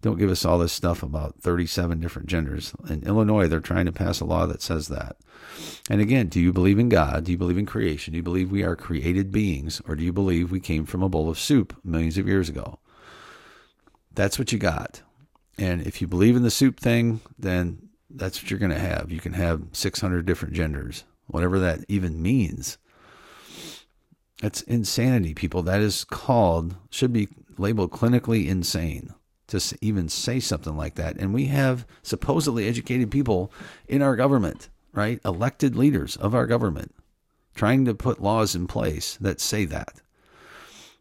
Don't 0.00 0.18
give 0.18 0.30
us 0.30 0.44
all 0.44 0.58
this 0.58 0.72
stuff 0.72 1.02
about 1.02 1.40
37 1.40 2.00
different 2.00 2.28
genders. 2.28 2.72
In 2.88 3.02
Illinois, 3.02 3.48
they're 3.48 3.60
trying 3.60 3.86
to 3.86 3.92
pass 3.92 4.20
a 4.20 4.24
law 4.24 4.46
that 4.46 4.62
says 4.62 4.88
that. 4.88 5.16
And 5.90 6.00
again, 6.00 6.28
do 6.28 6.40
you 6.40 6.52
believe 6.52 6.78
in 6.78 6.88
God? 6.88 7.24
Do 7.24 7.32
you 7.32 7.38
believe 7.38 7.58
in 7.58 7.66
creation? 7.66 8.12
Do 8.12 8.16
you 8.16 8.22
believe 8.22 8.50
we 8.50 8.62
are 8.62 8.76
created 8.76 9.32
beings? 9.32 9.82
Or 9.86 9.96
do 9.96 10.04
you 10.04 10.12
believe 10.12 10.50
we 10.50 10.60
came 10.60 10.86
from 10.86 11.02
a 11.02 11.08
bowl 11.08 11.28
of 11.28 11.38
soup 11.38 11.76
millions 11.84 12.16
of 12.16 12.28
years 12.28 12.48
ago? 12.48 12.78
That's 14.18 14.36
what 14.36 14.50
you 14.50 14.58
got. 14.58 15.00
And 15.58 15.86
if 15.86 16.00
you 16.00 16.08
believe 16.08 16.34
in 16.34 16.42
the 16.42 16.50
soup 16.50 16.80
thing, 16.80 17.20
then 17.38 17.90
that's 18.10 18.42
what 18.42 18.50
you're 18.50 18.58
going 18.58 18.72
to 18.72 18.78
have. 18.78 19.12
You 19.12 19.20
can 19.20 19.32
have 19.34 19.62
600 19.70 20.26
different 20.26 20.54
genders, 20.54 21.04
whatever 21.28 21.60
that 21.60 21.84
even 21.86 22.20
means. 22.20 22.78
That's 24.42 24.62
insanity, 24.62 25.34
people. 25.34 25.62
That 25.62 25.80
is 25.80 26.02
called, 26.02 26.74
should 26.90 27.12
be 27.12 27.28
labeled 27.58 27.92
clinically 27.92 28.48
insane 28.48 29.14
to 29.46 29.78
even 29.80 30.08
say 30.08 30.40
something 30.40 30.76
like 30.76 30.96
that. 30.96 31.16
And 31.16 31.32
we 31.32 31.44
have 31.44 31.86
supposedly 32.02 32.66
educated 32.66 33.12
people 33.12 33.52
in 33.86 34.02
our 34.02 34.16
government, 34.16 34.68
right? 34.92 35.20
Elected 35.24 35.76
leaders 35.76 36.16
of 36.16 36.34
our 36.34 36.48
government 36.48 36.92
trying 37.54 37.84
to 37.84 37.94
put 37.94 38.20
laws 38.20 38.56
in 38.56 38.66
place 38.66 39.16
that 39.20 39.40
say 39.40 39.64
that. 39.66 40.00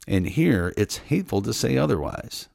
And 0.08 0.28
here 0.28 0.72
it's 0.78 0.98
hateful 0.98 1.42
to 1.42 1.52
say 1.52 1.80
otherwise. 1.80 2.48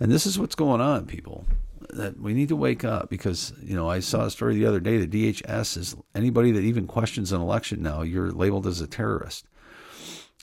And 0.00 0.10
this 0.10 0.26
is 0.26 0.38
what's 0.38 0.54
going 0.54 0.80
on, 0.80 1.06
people. 1.06 1.46
That 1.90 2.18
we 2.18 2.34
need 2.34 2.48
to 2.48 2.56
wake 2.56 2.84
up 2.84 3.10
because, 3.10 3.52
you 3.62 3.76
know, 3.76 3.88
I 3.88 4.00
saw 4.00 4.24
a 4.24 4.30
story 4.30 4.54
the 4.54 4.66
other 4.66 4.80
day 4.80 4.98
that 4.98 5.10
DHS 5.10 5.76
is 5.76 5.96
anybody 6.14 6.50
that 6.50 6.64
even 6.64 6.86
questions 6.86 7.30
an 7.30 7.40
election 7.40 7.82
now, 7.82 8.02
you're 8.02 8.32
labeled 8.32 8.66
as 8.66 8.80
a 8.80 8.86
terrorist. 8.86 9.46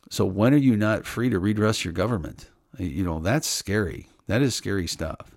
So 0.10 0.26
when 0.26 0.54
are 0.54 0.58
you 0.58 0.76
not 0.76 1.06
free 1.06 1.30
to 1.30 1.40
redress 1.40 1.84
your 1.84 1.94
government? 1.94 2.50
You 2.78 3.04
know, 3.04 3.20
that's 3.20 3.48
scary. 3.48 4.08
That 4.28 4.42
is 4.42 4.56
scary 4.56 4.88
stuff. 4.88 5.36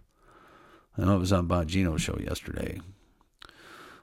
I 0.96 1.05
know 1.05 1.16
it 1.16 1.20
was 1.20 1.33
on 1.33 1.48
Bongino's 1.48 2.03
show 2.03 2.18
yesterday. 2.18 2.81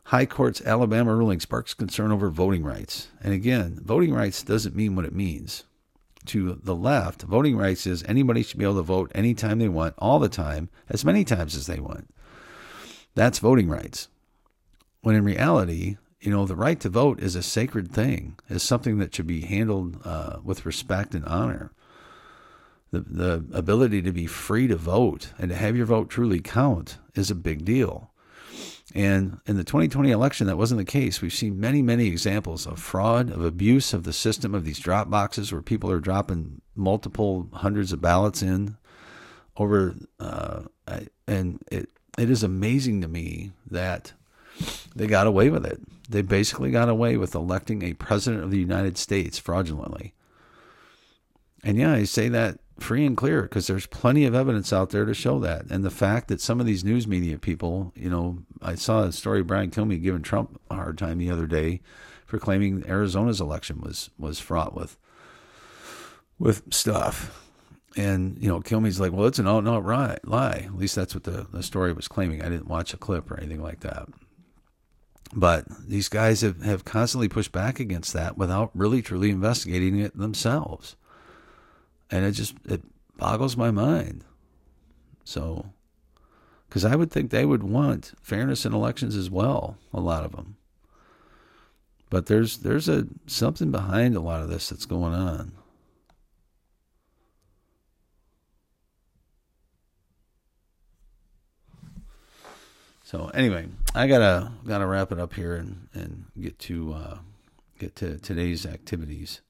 High 0.05 0.25
Court's 0.25 0.61
Alabama 0.61 1.15
ruling 1.15 1.39
sparks 1.39 1.73
concern 1.73 2.11
over 2.11 2.29
voting 2.29 2.63
rights. 2.63 3.07
And 3.21 3.33
again, 3.33 3.79
voting 3.81 4.13
rights 4.13 4.43
doesn't 4.43 4.75
mean 4.75 4.95
what 4.95 5.05
it 5.05 5.15
means. 5.15 5.63
To 6.27 6.59
the 6.61 6.75
left, 6.75 7.23
voting 7.23 7.57
rights 7.57 7.87
is 7.87 8.03
anybody 8.03 8.43
should 8.43 8.59
be 8.59 8.65
able 8.65 8.75
to 8.75 8.83
vote 8.83 9.11
anytime 9.15 9.57
they 9.57 9.69
want, 9.69 9.95
all 9.97 10.19
the 10.19 10.29
time, 10.29 10.69
as 10.87 11.03
many 11.03 11.23
times 11.23 11.55
as 11.55 11.65
they 11.65 11.79
want. 11.79 12.13
That's 13.15 13.39
voting 13.39 13.69
rights. 13.69 14.07
When 15.01 15.15
in 15.15 15.23
reality, 15.23 15.97
you 16.19 16.29
know, 16.29 16.45
the 16.45 16.55
right 16.55 16.79
to 16.81 16.89
vote 16.89 17.19
is 17.19 17.35
a 17.35 17.41
sacred 17.41 17.91
thing, 17.91 18.37
is 18.49 18.61
something 18.61 18.99
that 18.99 19.15
should 19.15 19.25
be 19.25 19.41
handled 19.41 19.99
uh, 20.05 20.37
with 20.43 20.65
respect 20.65 21.15
and 21.15 21.25
honor. 21.25 21.71
The, 22.91 22.99
the 22.99 23.45
ability 23.53 24.03
to 24.03 24.11
be 24.11 24.27
free 24.27 24.67
to 24.67 24.75
vote 24.75 25.33
and 25.39 25.49
to 25.49 25.55
have 25.55 25.75
your 25.75 25.87
vote 25.87 26.09
truly 26.09 26.39
count 26.39 26.99
is 27.15 27.31
a 27.31 27.35
big 27.35 27.65
deal. 27.65 28.10
And 28.93 29.39
in 29.45 29.55
the 29.55 29.63
2020 29.63 30.11
election, 30.11 30.47
that 30.47 30.57
wasn't 30.57 30.79
the 30.79 30.85
case. 30.85 31.21
We've 31.21 31.33
seen 31.33 31.59
many, 31.59 31.81
many 31.81 32.07
examples 32.07 32.67
of 32.67 32.79
fraud, 32.79 33.29
of 33.31 33.43
abuse 33.43 33.93
of 33.93 34.03
the 34.03 34.13
system, 34.13 34.53
of 34.53 34.65
these 34.65 34.79
drop 34.79 35.09
boxes 35.09 35.51
where 35.51 35.61
people 35.61 35.89
are 35.91 35.99
dropping 35.99 36.61
multiple 36.75 37.47
hundreds 37.53 37.93
of 37.93 38.01
ballots 38.01 38.41
in 38.41 38.75
over. 39.55 39.95
Uh, 40.19 40.63
and 41.27 41.63
it, 41.71 41.89
it 42.17 42.29
is 42.29 42.43
amazing 42.43 43.01
to 43.01 43.07
me 43.07 43.51
that 43.69 44.11
they 44.95 45.07
got 45.07 45.27
away 45.27 45.49
with 45.49 45.65
it. 45.65 45.79
They 46.09 46.21
basically 46.21 46.71
got 46.71 46.89
away 46.89 47.15
with 47.15 47.35
electing 47.35 47.83
a 47.83 47.93
president 47.93 48.43
of 48.43 48.51
the 48.51 48.59
United 48.59 48.97
States 48.97 49.37
fraudulently. 49.37 50.13
And 51.63 51.77
yeah, 51.77 51.93
I 51.93 52.03
say 52.03 52.27
that 52.29 52.59
free 52.81 53.05
and 53.05 53.15
clear 53.15 53.43
because 53.43 53.67
there's 53.67 53.85
plenty 53.85 54.25
of 54.25 54.35
evidence 54.35 54.73
out 54.73 54.89
there 54.89 55.05
to 55.05 55.13
show 55.13 55.39
that. 55.39 55.65
And 55.69 55.83
the 55.83 55.89
fact 55.89 56.27
that 56.27 56.41
some 56.41 56.59
of 56.59 56.65
these 56.65 56.83
news 56.83 57.07
media 57.07 57.37
people, 57.37 57.91
you 57.95 58.09
know, 58.09 58.39
I 58.61 58.75
saw 58.75 59.03
a 59.03 59.11
story 59.11 59.43
Brian 59.43 59.71
Kilmeade 59.71 60.03
giving 60.03 60.21
Trump 60.21 60.59
a 60.69 60.75
hard 60.75 60.97
time 60.97 61.17
the 61.17 61.31
other 61.31 61.47
day 61.47 61.81
for 62.25 62.39
claiming 62.39 62.83
Arizona's 62.87 63.41
election 63.41 63.81
was 63.81 64.09
was 64.17 64.39
fraught 64.39 64.73
with 64.73 64.97
with 66.39 66.73
stuff. 66.73 67.47
And 67.97 68.37
you 68.41 68.47
know, 68.47 68.61
Kilmeade's 68.61 68.99
like, 68.99 69.11
well, 69.11 69.27
it's 69.27 69.39
an 69.39 69.47
out 69.47 69.65
and 69.65 69.69
out 69.69 69.85
lie. 70.25 70.63
At 70.65 70.77
least 70.77 70.95
that's 70.95 71.13
what 71.13 71.25
the, 71.25 71.47
the 71.51 71.63
story 71.63 71.93
was 71.93 72.07
claiming. 72.07 72.41
I 72.41 72.49
didn't 72.49 72.67
watch 72.67 72.93
a 72.93 72.97
clip 72.97 73.29
or 73.29 73.37
anything 73.37 73.61
like 73.61 73.81
that. 73.81 74.07
But 75.33 75.65
these 75.87 76.09
guys 76.09 76.41
have, 76.41 76.61
have 76.61 76.83
constantly 76.83 77.29
pushed 77.29 77.51
back 77.51 77.79
against 77.79 78.13
that 78.13 78.37
without 78.37 78.71
really 78.73 79.01
truly 79.01 79.29
investigating 79.29 79.99
it 79.99 80.17
themselves 80.17 80.95
and 82.11 82.25
it 82.25 82.33
just 82.33 82.55
it 82.65 82.83
boggles 83.17 83.55
my 83.55 83.71
mind. 83.71 84.23
So, 85.23 85.67
because 86.67 86.83
I 86.83 86.95
would 86.95 87.11
think 87.11 87.31
they 87.31 87.45
would 87.45 87.63
want 87.63 88.13
fairness 88.21 88.65
in 88.65 88.73
elections 88.73 89.15
as 89.15 89.29
well, 89.29 89.77
a 89.93 89.99
lot 89.99 90.25
of 90.25 90.33
them. 90.33 90.57
But 92.09 92.25
there's 92.25 92.57
there's 92.57 92.89
a 92.89 93.07
something 93.25 93.71
behind 93.71 94.15
a 94.15 94.19
lot 94.19 94.41
of 94.41 94.49
this 94.49 94.69
that's 94.69 94.85
going 94.85 95.13
on. 95.13 95.53
So 103.03 103.29
anyway, 103.33 103.67
I 103.93 104.07
gotta 104.07 104.51
gotta 104.65 104.85
wrap 104.85 105.11
it 105.11 105.19
up 105.19 105.33
here 105.33 105.55
and 105.55 105.87
and 105.93 106.25
get 106.39 106.59
to 106.59 106.93
uh, 106.93 107.17
get 107.79 107.95
to 107.97 108.17
today's 108.17 108.65
activities. 108.65 109.41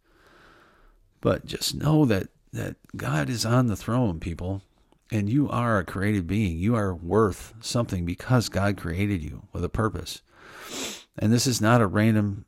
But 1.20 1.46
just 1.46 1.76
know 1.76 2.06
that 2.06 2.30
that 2.54 2.76
God 2.96 3.30
is 3.30 3.46
on 3.46 3.68
the 3.68 3.76
throne, 3.76 4.20
people, 4.20 4.62
and 5.12 5.30
you 5.30 5.50
are 5.50 5.80
a 5.80 5.86
created 5.86 6.28
being. 6.28 6.58
You 6.58 6.76
are 6.76 6.94
worth 6.94 7.54
something 7.62 8.06
because 8.06 8.50
God 8.50 8.78
created 8.78 9.24
you 9.24 9.44
with 9.52 9.64
a 9.64 9.70
purpose. 9.70 10.22
And 11.18 11.32
this 11.32 11.48
is 11.48 11.62
not 11.62 11.82
a 11.82 11.88
random 11.88 12.46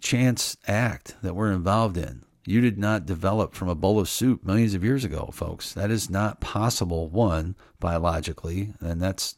chance 0.00 0.56
act 0.66 1.16
that 1.22 1.34
we're 1.34 1.52
involved 1.52 1.96
in. 1.96 2.24
You 2.46 2.60
did 2.60 2.78
not 2.78 3.06
develop 3.06 3.54
from 3.54 3.68
a 3.68 3.74
bowl 3.74 4.00
of 4.00 4.08
soup 4.08 4.44
millions 4.44 4.74
of 4.74 4.82
years 4.82 5.04
ago, 5.04 5.30
folks. 5.32 5.72
That 5.74 5.90
is 5.90 6.08
not 6.08 6.40
possible, 6.40 7.08
one, 7.08 7.54
biologically. 7.78 8.72
And 8.80 9.00
that's, 9.00 9.36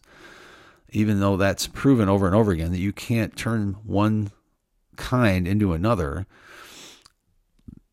even 0.91 1.21
though 1.21 1.37
that's 1.37 1.67
proven 1.67 2.09
over 2.09 2.27
and 2.27 2.35
over 2.35 2.53
again, 2.53 2.71
that 2.71 2.79
you 2.79 2.93
can't 2.93 3.37
turn 3.37 3.77
one 3.85 4.31
kind 4.97 5.49
into 5.49 5.73
another 5.73 6.27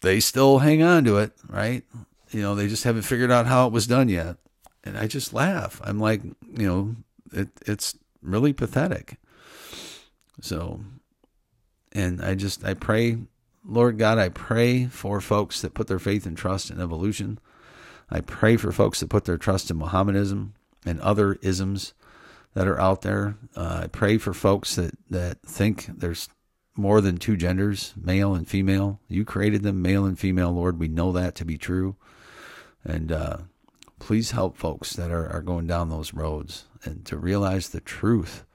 they 0.01 0.19
still 0.19 0.59
hang 0.59 0.81
on 0.81 1.03
to 1.05 1.17
it, 1.17 1.33
right? 1.47 1.83
You 2.31 2.41
know, 2.41 2.55
they 2.55 2.67
just 2.67 2.83
haven't 2.83 3.03
figured 3.03 3.31
out 3.31 3.47
how 3.47 3.67
it 3.67 3.73
was 3.73 3.87
done 3.87 4.09
yet. 4.09 4.37
And 4.83 4.97
I 4.97 5.07
just 5.07 5.33
laugh. 5.33 5.81
I'm 5.83 5.99
like, 5.99 6.23
you 6.23 6.67
know, 6.67 6.95
it 7.33 7.49
it's 7.65 7.97
really 8.21 8.53
pathetic. 8.53 9.17
So 10.41 10.81
and 11.91 12.21
I 12.21 12.35
just 12.35 12.63
I 12.63 12.73
pray, 12.73 13.17
Lord 13.65 13.97
God, 13.97 14.17
I 14.17 14.29
pray 14.29 14.85
for 14.85 15.19
folks 15.21 15.61
that 15.61 15.73
put 15.73 15.87
their 15.87 15.99
faith 15.99 16.25
and 16.25 16.37
trust 16.37 16.69
in 16.69 16.79
evolution. 16.79 17.39
I 18.09 18.21
pray 18.21 18.57
for 18.57 18.71
folks 18.71 18.99
that 18.99 19.09
put 19.09 19.25
their 19.25 19.37
trust 19.37 19.69
in 19.69 19.77
Mohammedanism 19.77 20.53
and 20.85 20.99
other 21.01 21.37
isms 21.41 21.93
that 22.53 22.67
are 22.67 22.79
out 22.79 23.01
there. 23.01 23.35
Uh, 23.55 23.81
I 23.83 23.87
pray 23.87 24.17
for 24.17 24.33
folks 24.33 24.75
that, 24.75 24.95
that 25.09 25.41
think 25.43 25.85
there's 25.87 26.29
more 26.79 27.01
than 27.01 27.17
two 27.17 27.37
genders, 27.37 27.93
male 27.95 28.33
and 28.33 28.47
female. 28.47 28.99
You 29.07 29.25
created 29.25 29.63
them 29.63 29.81
male 29.81 30.05
and 30.05 30.17
female, 30.17 30.51
Lord. 30.51 30.79
We 30.79 30.87
know 30.87 31.11
that 31.11 31.35
to 31.35 31.45
be 31.45 31.57
true. 31.57 31.95
And 32.83 33.11
uh, 33.11 33.37
please 33.99 34.31
help 34.31 34.57
folks 34.57 34.93
that 34.93 35.11
are, 35.11 35.29
are 35.29 35.41
going 35.41 35.67
down 35.67 35.89
those 35.89 36.13
roads 36.13 36.65
and 36.83 37.05
to 37.05 37.17
realize 37.17 37.69
the 37.69 37.81
truth 37.81 38.45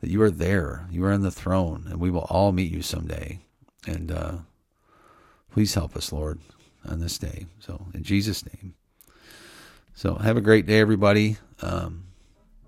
that 0.00 0.10
you 0.10 0.20
are 0.22 0.30
there, 0.30 0.86
you 0.90 1.04
are 1.04 1.12
on 1.12 1.22
the 1.22 1.30
throne, 1.30 1.84
and 1.88 2.00
we 2.00 2.10
will 2.10 2.26
all 2.28 2.52
meet 2.52 2.72
you 2.72 2.82
someday. 2.82 3.40
And 3.86 4.10
uh, 4.10 4.32
please 5.50 5.74
help 5.74 5.96
us, 5.96 6.12
Lord, 6.12 6.40
on 6.86 7.00
this 7.00 7.18
day. 7.18 7.46
So, 7.58 7.86
in 7.94 8.02
Jesus' 8.02 8.44
name. 8.44 8.74
So, 9.94 10.16
have 10.16 10.36
a 10.36 10.42
great 10.42 10.66
day, 10.66 10.80
everybody. 10.80 11.36
Um, 11.62 12.04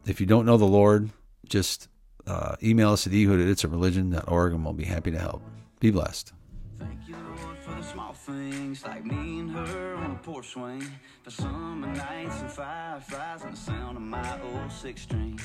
if 0.07 0.21
you 0.21 0.27
don't 0.27 0.47
know 0.47 0.57
the 0.57 0.65
Lord, 0.65 1.11
just 1.47 1.89
uh, 2.27 2.57
email 2.63 2.93
us 2.93 3.07
at 3.07 3.13
ehud 3.13 3.41
at 3.41 3.47
it's 3.47 3.65
a 3.65 3.69
religion.org 3.69 4.53
and 4.53 4.65
we'll 4.65 4.75
be 4.75 4.85
happy 4.85 5.11
to 5.11 5.19
help. 5.19 5.43
Be 5.81 5.91
blessed. 5.91 6.33
Thank 6.79 7.09
you, 7.09 7.17
Lord, 7.17 7.59
for 7.59 7.71
the 7.75 7.83
small 7.83 8.13
things 8.13 8.85
like 8.85 9.05
me 9.05 9.41
and 9.41 9.51
her 9.51 9.95
on 9.95 10.11
a 10.11 10.15
porch 10.17 10.49
swing. 10.49 10.85
The 11.25 11.31
summer 11.31 11.87
nights 11.87 12.41
and 12.41 12.51
fireflies 12.51 13.43
and 13.43 13.53
the 13.53 13.57
sound 13.57 13.97
of 13.97 14.03
my 14.03 14.41
old 14.43 14.73
six 14.73 15.03
string. 15.03 15.41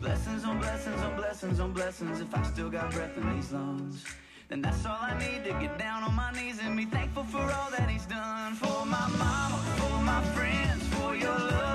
Blessings 0.00 0.44
on 0.44 0.58
blessings 0.58 1.00
on 1.02 1.16
blessings 1.16 1.60
on 1.60 1.72
blessings 1.72 2.20
if 2.20 2.34
I 2.34 2.42
still 2.42 2.70
got 2.70 2.92
breath 2.92 3.16
in 3.16 3.34
these 3.34 3.52
lungs. 3.52 4.04
Then 4.48 4.62
that's 4.62 4.86
all 4.86 4.98
I 5.00 5.18
need 5.18 5.44
to 5.44 5.50
get 5.58 5.78
down 5.78 6.04
on 6.04 6.14
my 6.14 6.30
knees 6.32 6.60
and 6.62 6.76
be 6.76 6.84
thankful 6.84 7.24
for 7.24 7.40
all 7.40 7.70
that 7.70 7.90
he's 7.90 8.06
done. 8.06 8.54
For 8.54 8.86
my 8.86 9.08
mama, 9.18 9.60
for 9.76 10.02
my 10.02 10.22
friends, 10.34 10.86
for 10.94 11.16
your 11.16 11.36
love 11.36 11.65